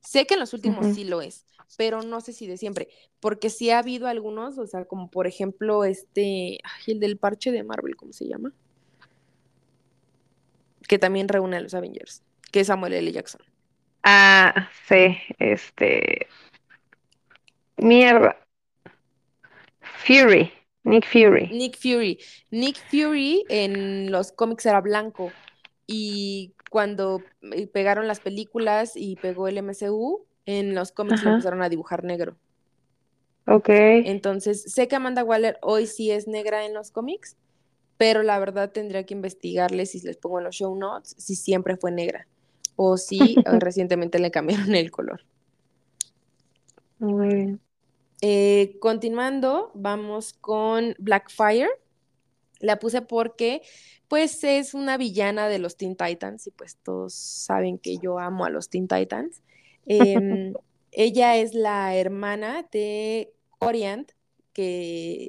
[0.00, 1.46] sé que en los últimos sí lo es,
[1.78, 2.88] pero no sé si de siempre,
[3.18, 7.62] porque sí ha habido algunos, o sea, como por ejemplo este, el del parche de
[7.62, 8.52] Marvel, ¿cómo se llama?
[10.86, 13.10] Que también reúne a los Avengers que Samuel L.
[13.10, 13.40] Jackson.
[14.02, 16.26] Ah, sí, este.
[17.78, 18.36] Mierda.
[19.80, 20.52] Fury,
[20.86, 21.48] Nick Fury.
[21.48, 22.18] Nick Fury.
[22.52, 25.32] Nick Fury en los cómics era blanco
[25.84, 31.62] y cuando eh, pegaron las películas y pegó el MCU, en los cómics lo empezaron
[31.62, 32.36] a dibujar negro.
[33.48, 33.68] Ok.
[33.68, 37.36] Entonces, sé que Amanda Waller hoy sí es negra en los cómics,
[37.96, 41.76] pero la verdad tendría que investigarle si les pongo en los show notes si siempre
[41.76, 42.28] fue negra
[42.76, 45.22] o si recientemente le cambiaron el color.
[47.00, 47.65] Muy bien.
[48.20, 51.68] Eh, continuando, vamos con Blackfire.
[52.60, 53.62] La puse porque,
[54.08, 58.44] pues, es una villana de los Teen Titans y pues todos saben que yo amo
[58.44, 59.42] a los Teen Titans.
[59.86, 60.54] Em,
[60.92, 64.10] ella es la hermana de Coriant,
[64.52, 65.28] que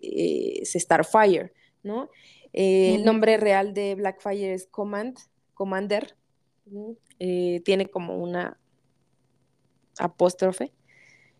[0.61, 1.51] es Starfire,
[1.83, 2.09] ¿no?
[2.53, 5.17] Eh, el nombre real de Blackfire es Command,
[5.53, 6.15] Commander,
[7.19, 8.57] eh, tiene como una
[9.99, 10.71] apóstrofe.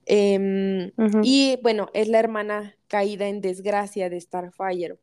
[0.10, 4.98] Em, y bueno, es la hermana caída en desgracia de Starfire.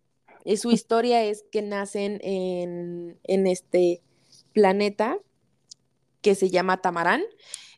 [0.47, 4.01] Y su historia es que nacen en, este
[4.55, 5.19] planeta
[6.23, 7.23] que se llama Tamarán.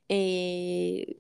[0.09, 1.17] Eh,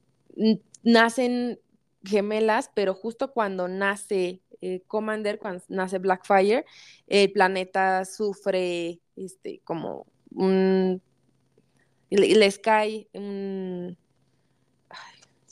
[0.85, 1.59] nacen
[2.05, 6.65] gemelas, pero justo cuando nace eh, Commander, cuando nace Blackfire,
[7.09, 11.03] el planeta sufre este, como un
[12.11, 13.99] les cae un,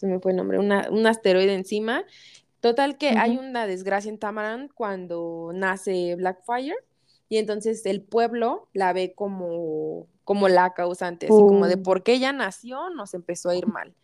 [0.05, 2.05] se me fue el nombre, un asteroide encima.
[2.61, 6.77] Total que hay una desgracia en Tamaran cuando nace Blackfire
[7.31, 11.83] y entonces el pueblo la ve como, como la causante, así como de uh.
[11.83, 13.95] por qué ella nació, nos empezó a ir mal.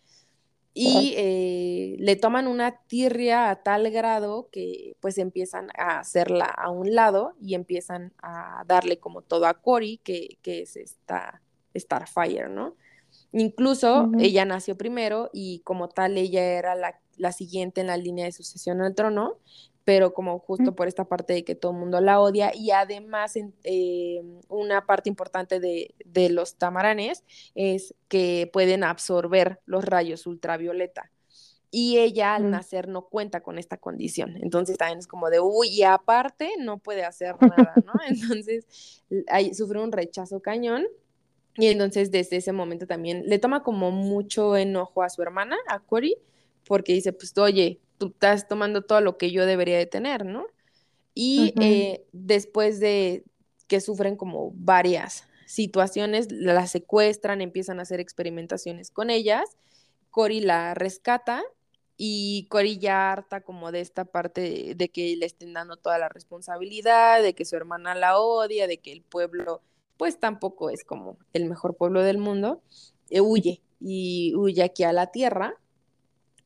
[0.73, 6.71] Y eh, le toman una tirria a tal grado que pues empiezan a hacerla a
[6.71, 11.43] un lado y empiezan a darle como todo a Cory, que, que es esta
[11.77, 12.77] Starfire, ¿no?
[13.33, 18.33] Incluso ella nació primero y como tal ella era la, siguiente en la línea de
[18.33, 19.37] sucesión al trono,
[19.85, 23.35] pero como justo por esta parte de que todo el mundo la odia y además
[23.37, 25.95] eh, una parte importante de,
[26.31, 27.25] los tamaranes
[27.55, 31.11] es que pueden absorber los rayos ultravioleta.
[31.73, 34.37] Y ella al nacer no cuenta con esta condición.
[34.43, 37.93] Entonces también es como de, uy, y aparte no puede hacer nada, ¿no?
[38.09, 39.05] Entonces
[39.53, 40.85] sufre un rechazo cañón
[41.57, 45.81] y entonces desde ese momento también le toma como mucho enojo a su hermana, a
[45.81, 46.17] Cory,
[46.67, 50.47] porque dice, pues oye, tú estás tomando todo lo que yo debería de tener, ¿no?
[51.15, 53.25] Y eh, después de
[53.67, 59.45] que sufren como varias situaciones, la secuestran, empiezan a hacer experimentaciones con ellas,
[60.11, 61.43] Cory la rescata
[61.97, 65.99] y Cory ya harta como de esta parte de, de, que le estén dando toda
[65.99, 69.61] la responsabilidad, de que su hermana la odia, de que el pueblo
[70.01, 72.63] pues tampoco es como el mejor pueblo del mundo,
[73.11, 75.57] eh, huye y huye aquí a la tierra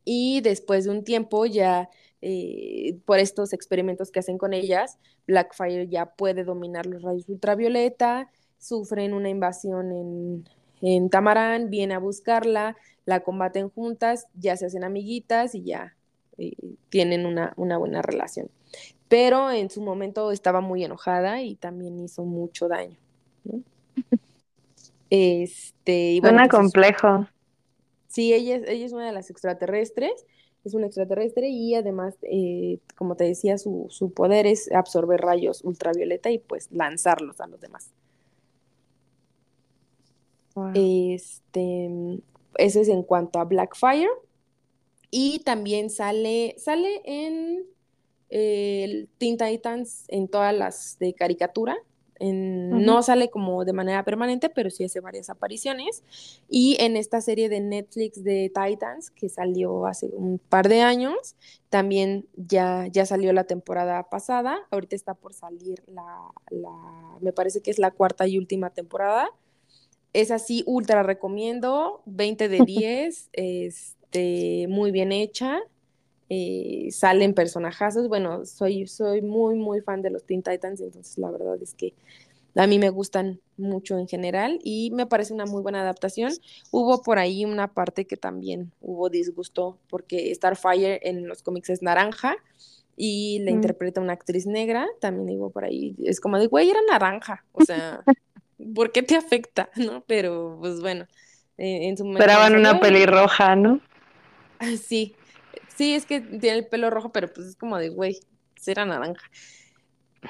[0.04, 1.88] y después de un tiempo ya
[2.20, 4.98] eh, por estos experimentos que hacen con ellas,
[5.28, 8.28] Blackfire ya puede dominar los rayos ultravioleta,
[8.58, 10.48] sufren una invasión en,
[10.82, 15.94] en Tamarán, viene a buscarla, la combaten juntas, ya se hacen amiguitas y ya
[16.38, 16.56] eh,
[16.88, 18.50] tienen una, una, buena relación.
[19.06, 23.03] Pero en su momento estaba muy enojada y también hizo mucho daño.
[25.10, 27.28] Este, y Suena pues, complejo.
[28.08, 30.26] Sí, ella, ella es una de las extraterrestres,
[30.64, 36.30] es una extraterrestre y además, eh, como te decía, su, poder es absorber rayos ultravioleta
[36.30, 37.92] y pues lanzarlos a los demás.
[40.74, 41.90] Este,
[42.56, 44.10] eso es en cuanto a Blackfire.
[45.10, 47.64] Y también sale, sale en
[48.30, 51.76] el Teen Titans en todas las de caricatura.
[52.20, 56.04] No sale como de manera permanente, pero sí hace varias apariciones.
[56.48, 61.36] Y en esta serie de Netflix de Titans, que salió hace un par de años,
[61.70, 64.58] también ya, ya salió la temporada pasada.
[64.70, 66.30] Ahorita está por salir la,
[67.20, 69.28] me parece que es la cuarta y última temporada.
[70.12, 75.60] Es así, ultra recomiendo, 20 de 10, este, muy bien hecha.
[76.30, 78.08] Eh, salen personajazos.
[78.08, 81.94] Bueno, soy, soy muy, muy fan de los Teen Titans, entonces la verdad es que
[82.56, 86.32] a mí me gustan mucho en general y me parece una muy buena adaptación.
[86.70, 91.82] Hubo por ahí una parte que también hubo disgusto porque Starfire en los cómics es
[91.82, 92.36] naranja
[92.96, 93.54] y la mm.
[93.54, 97.64] interpreta una actriz negra, también hubo por ahí, es como de, güey, era naranja, o
[97.64, 98.04] sea,
[98.74, 99.68] ¿por qué te afecta?
[99.76, 100.04] ¿No?
[100.06, 101.06] Pero pues bueno,
[101.58, 102.22] eh, en su momento...
[102.22, 103.80] Esperaban una pelirroja, ¿no?
[104.80, 105.16] Sí,
[105.76, 108.20] Sí, es que tiene el pelo rojo, pero pues es como de, güey,
[108.56, 109.30] será naranja.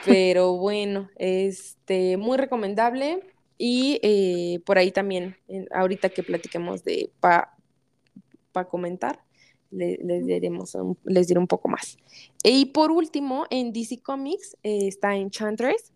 [0.05, 3.21] Pero bueno, este, muy recomendable.
[3.57, 5.37] Y eh, por ahí también,
[5.71, 7.57] ahorita que platiquemos de para
[8.51, 9.25] pa comentar,
[9.71, 11.97] les, diremos les diré un poco más.
[12.43, 15.93] Y por último, en DC Comics eh, está Enchantress,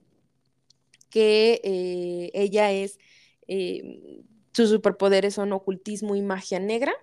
[1.10, 2.98] que eh, ella es,
[4.52, 6.94] sus superpoderes son ocultismo y magia negra.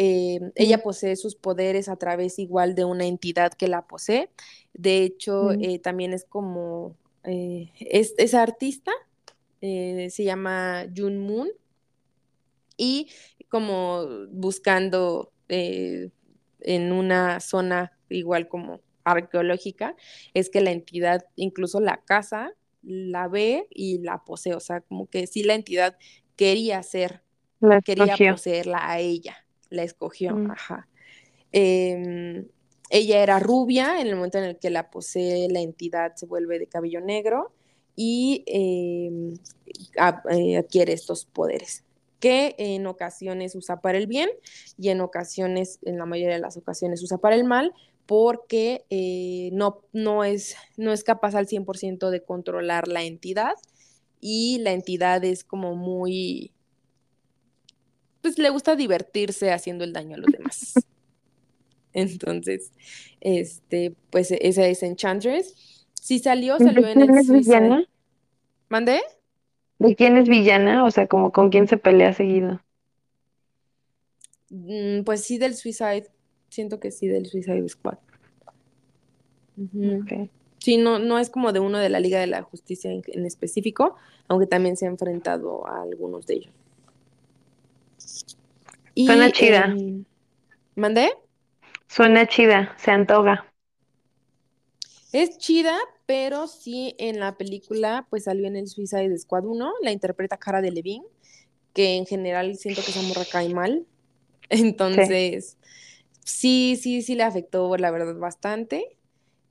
[0.00, 4.30] Eh, ella posee sus poderes a través igual de una entidad que la posee.
[4.72, 6.94] De hecho, eh, también es como,
[7.24, 8.92] eh, es, artista,
[9.60, 11.48] se llama Jun Moon,
[12.76, 13.08] y
[13.48, 16.12] como buscando en
[16.92, 19.96] una zona igual como arqueológica,
[20.32, 22.52] es que la entidad, incluso la casa,
[22.84, 25.98] la ve y la posee, o sea, como que sí la entidad
[26.36, 27.22] quería ser,
[27.84, 30.50] quería poseerla a ella la escogió, mm.
[30.50, 30.88] ajá.
[31.52, 32.46] Em,
[32.90, 36.58] ella era rubia en el momento en el que la posee la entidad se vuelve
[36.58, 37.52] de cabello negro
[37.96, 39.34] y em,
[40.30, 41.84] eh, adquiere estos poderes
[42.20, 44.28] que en ocasiones usa para el bien
[44.76, 47.72] y en ocasiones, en la mayoría de las ocasiones usa para el mal
[48.06, 53.52] porque eh, no, no, es, no es capaz al 100% de controlar la entidad
[54.20, 56.52] y la entidad es como muy
[58.22, 60.74] pues le gusta divertirse haciendo el daño a los demás.
[61.92, 62.72] Entonces,
[63.20, 65.86] este, pues esa es Enchantress.
[66.00, 67.84] Si salió, salió en el es villana?
[68.68, 69.00] ¿Mandé?
[69.78, 70.84] ¿De quién es villana?
[70.84, 72.60] O sea, como con quién se pelea seguido.
[74.50, 76.08] Mm, pues sí, del Suicide.
[76.48, 77.98] Siento que sí, del Suicide Squad.
[80.58, 83.96] Sí, no, no es como de uno de la Liga de la Justicia en específico,
[84.28, 86.54] aunque también se ha enfrentado a algunos de ellos.
[89.06, 89.74] Suena chida.
[90.74, 91.12] ¿Mandé?
[91.86, 93.46] Suena chida, se antoja.
[95.12, 95.76] Es chida,
[96.06, 100.60] pero sí en la película pues salió en el Suicide Squad 1, la interpreta Cara
[100.60, 101.04] de Levine,
[101.72, 103.86] que en general siento que esa morra cae mal.
[104.48, 105.56] Entonces,
[106.24, 108.96] sí, sí, sí, le afectó la verdad bastante.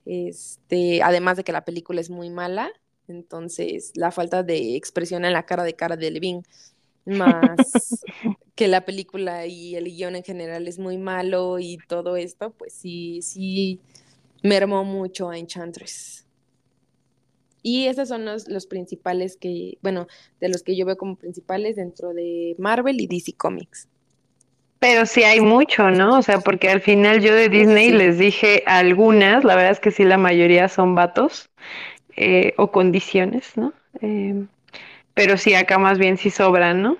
[0.04, 2.70] Este, además de que la película es muy mala,
[3.08, 6.42] entonces la falta de expresión en la cara de Cara de Levine
[7.06, 8.04] más
[8.58, 12.72] que la película y el guion en general es muy malo y todo esto, pues
[12.72, 13.80] sí, sí
[14.42, 16.26] mermó mucho a Enchantress.
[17.62, 20.08] Y esos son los, los, principales que, bueno,
[20.40, 23.86] de los que yo veo como principales dentro de Marvel y DC Comics.
[24.80, 26.18] Pero sí hay mucho, ¿no?
[26.18, 29.92] O sea, porque al final yo de Disney les dije algunas, la verdad es que
[29.92, 31.48] sí, la mayoría son vatos
[32.16, 33.72] eh, o condiciones, ¿no?
[34.00, 34.34] Eh,
[35.14, 36.98] pero sí, acá más bien sí sobran, ¿no?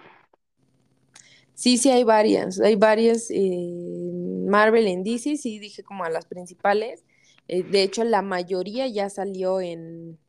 [1.59, 2.61] Sí, sí hay varias.
[2.61, 7.05] Hay varias Marvel en DC, sí dije como a las principales.
[7.49, 10.21] Eh, de hecho, la mayoría ya salió en,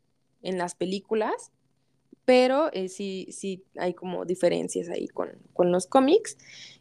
[0.42, 1.52] las películas,
[2.26, 6.36] pero eh, sí, sí hay como diferencias ahí con, con los cómics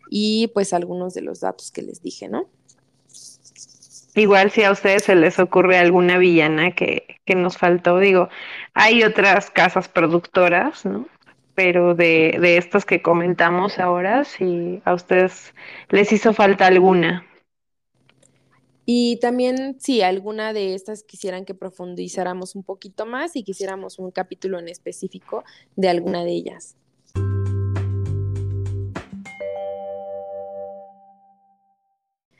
[0.08, 2.48] y pues algunos de los datos que les dije, ¿no?
[4.14, 8.30] Igual si a ustedes se les ocurre alguna villana que, que nos faltó, digo,
[8.72, 11.06] hay otras casas productoras, ¿no?
[11.58, 15.52] Pero de, de estas que comentamos ahora, si a ustedes
[15.88, 17.26] les hizo falta alguna.
[18.86, 24.12] Y también, si alguna de estas quisieran que profundizáramos un poquito más y quisiéramos un
[24.12, 25.42] capítulo en específico
[25.74, 26.76] de alguna de ellas.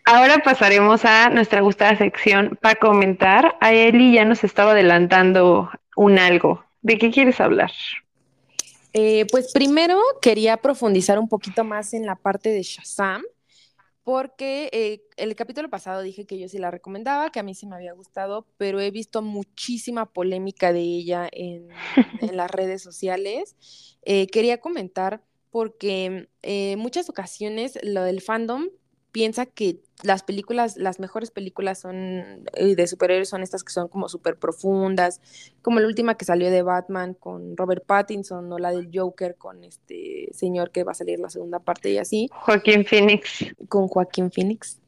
[0.05, 3.57] Ahora pasaremos a nuestra gustada sección para comentar.
[3.61, 6.65] A Eli ya nos estaba adelantando un algo.
[6.83, 7.73] ¿De qué quieres hablar?
[8.93, 13.23] Eh, pues primero quería profundizar un poquito más en la parte de Shazam,
[14.03, 17.67] porque eh, el capítulo pasado dije que yo sí la recomendaba, que a mí sí
[17.67, 21.69] me había gustado, pero he visto muchísima polémica de ella en,
[22.23, 23.57] en las redes sociales.
[24.03, 28.69] Eh, quería comentar porque en muchas ocasiones lo del fandom
[29.19, 33.89] piensa que las películas, las mejores películas son eh, de superhéroes son estas que son
[33.89, 35.21] como súper profundas,
[35.61, 39.65] como la última que salió de Batman con Robert Pattinson o la del Joker con
[39.65, 42.31] este señor que va a salir la segunda parte y así.
[42.33, 43.45] Joaquín Phoenix.
[43.69, 44.79] Con Joaquín Phoenix.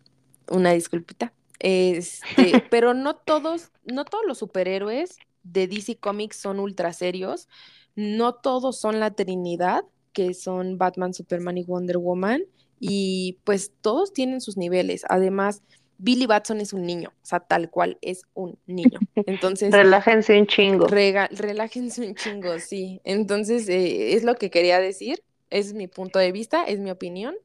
[0.49, 1.33] Una disculpita.
[1.59, 7.49] Este, pero no todos, no todos los superhéroes de DC Comics son ultra serios,
[7.97, 9.83] no todos son la Trinidad,
[10.13, 12.45] que son Batman, Superman y Wonder Woman
[12.81, 15.05] y pues todos tienen sus niveles.
[15.09, 15.63] Además,
[15.99, 18.99] Billy Batson es un niño, o sea, tal cual es un niño.
[19.27, 19.71] Entonces.
[19.71, 20.87] relájense un chingo.
[20.89, 23.03] relájense un chingo, sí.
[23.05, 25.23] Entonces, eh, es lo que quería decir.
[25.51, 27.37] Es mi punto de vista, es mi opinión.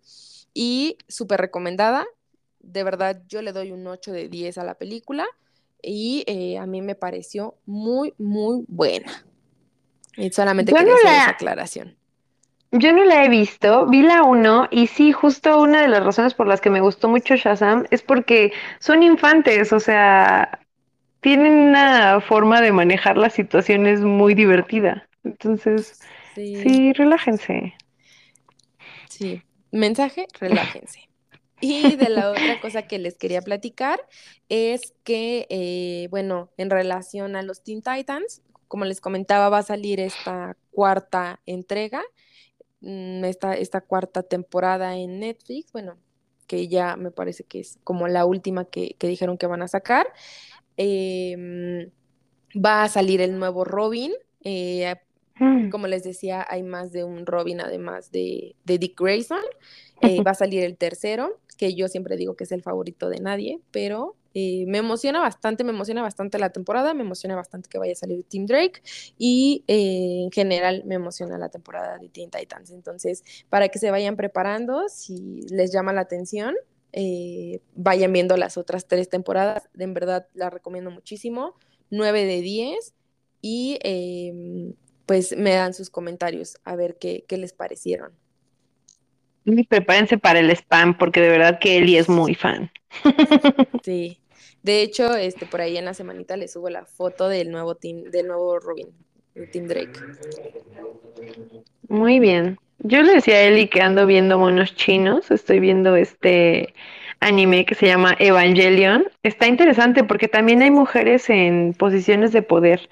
[0.53, 2.06] Y súper recomendada.
[2.62, 5.28] De verdad, yo le doy un 8 de 10 a la película.
[5.82, 9.26] Y eh, a mí me pareció muy, muy buena.
[10.16, 11.98] Y solamente quería hacer esa aclaración.
[12.78, 16.34] Yo no la he visto, vi la 1 y sí, justo una de las razones
[16.34, 20.60] por las que me gustó mucho Shazam es porque son infantes, o sea,
[21.22, 25.08] tienen una forma de manejar las situaciones muy divertida.
[25.24, 26.02] Entonces,
[26.36, 27.74] sí, relájense.
[29.10, 29.42] Sí,
[29.72, 31.08] mensaje, relájense.
[31.62, 34.02] Y de la otra cosa que les quería platicar
[34.50, 39.64] es que, eh, bueno, en relación a los Teen Titans, como les comentaba, va a
[39.64, 42.04] salir esta cuarta entrega
[42.86, 45.98] esta, esta cuarta temporada en Netflix, bueno,
[46.48, 50.07] que ya me parece que es como la última que, dijeron que van a sacar.
[50.78, 51.90] Em,
[52.53, 54.14] va a salir el nuevo Robin.
[54.44, 54.95] Eh,
[55.40, 55.70] mm.
[55.70, 59.41] como les decía, hay más de un Robin además de, de Dick Grayson.
[60.02, 63.20] Eh, va a salir el tercero, que yo siempre digo que es el favorito de
[63.20, 67.78] nadie, pero eh, me emociona bastante, me emociona bastante la temporada, me emociona bastante que
[67.78, 68.82] vaya a salir Team Drake
[69.18, 72.70] y eh, en general me emociona la temporada de Teen Titans.
[72.72, 76.53] Entonces, para que se vayan preparando, si les llama la atención,
[76.91, 79.70] eh, vayan viendo las otras tres temporadas.
[79.80, 81.56] En verdad, las recomiendo muchísimo.
[81.90, 82.94] 9 de 10
[83.40, 84.74] y em,
[85.06, 88.12] pues me dan sus comentarios a ver qué, qué les parecieron.
[89.45, 92.70] Y prepárense para el spam, porque de verdad que Eli es muy fan.
[93.84, 94.20] Sí,
[94.66, 98.06] de hecho, este, por ahí en la semanita le subo la foto del nuevo team,
[98.06, 98.88] del nuevo Robin,
[99.36, 99.92] el Team Drake.
[101.88, 102.58] Muy bien.
[102.80, 106.74] Yo le decía a Eli que ando viendo monos chinos, estoy viendo este
[107.20, 109.06] anime que se llama Evangelion.
[109.22, 112.90] Está interesante porque también hay mujeres en posiciones de poder,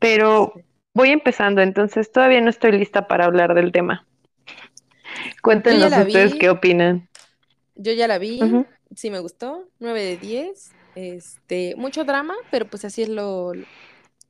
[0.00, 0.54] pero
[0.92, 4.04] voy empezando, entonces todavía no estoy lista para hablar del tema.
[5.40, 7.08] Cuéntenos ustedes qué opinan.
[7.76, 8.40] Yo ya la vi,
[8.96, 10.81] sí me gustó, 9 de 10.
[10.94, 13.52] Este, mucho drama, pero pues así es lo,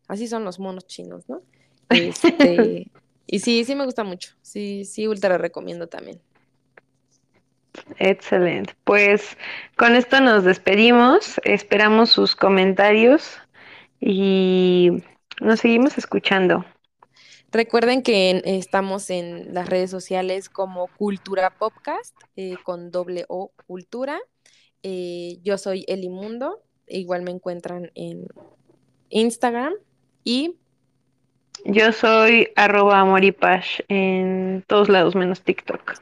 [0.09, 1.43] así son los monos chinos, ¿no?
[1.89, 2.91] Este,
[3.27, 4.35] y sí, sí me gusta mucho.
[4.43, 6.21] Sí, sí, ultra recomiendo también.
[7.99, 8.75] Excelente.
[8.85, 9.37] Pues
[9.77, 11.41] con esto nos despedimos.
[11.45, 13.39] Esperamos sus comentarios
[14.01, 15.03] y
[15.41, 16.65] nos seguimos escuchando.
[17.51, 24.19] Recuerden que estamos en las redes sociales como Cultura Podcast eh, con doble O Cultura.
[24.83, 28.27] Eh, yo soy Elimundo, igual me encuentran en
[29.09, 29.75] Instagram
[30.25, 30.57] y...
[31.65, 35.95] Yo soy arroba amoripash en todos lados menos TikTok.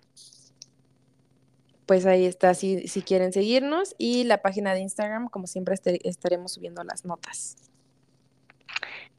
[1.85, 5.75] Pues ahí está, si, si quieren seguirnos y la página de Instagram, como siempre
[6.05, 7.57] estaremos subiendo las notas.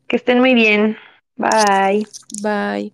[0.08, 0.98] Que estén muy bien.
[1.36, 2.08] Bye.
[2.42, 2.94] Bye.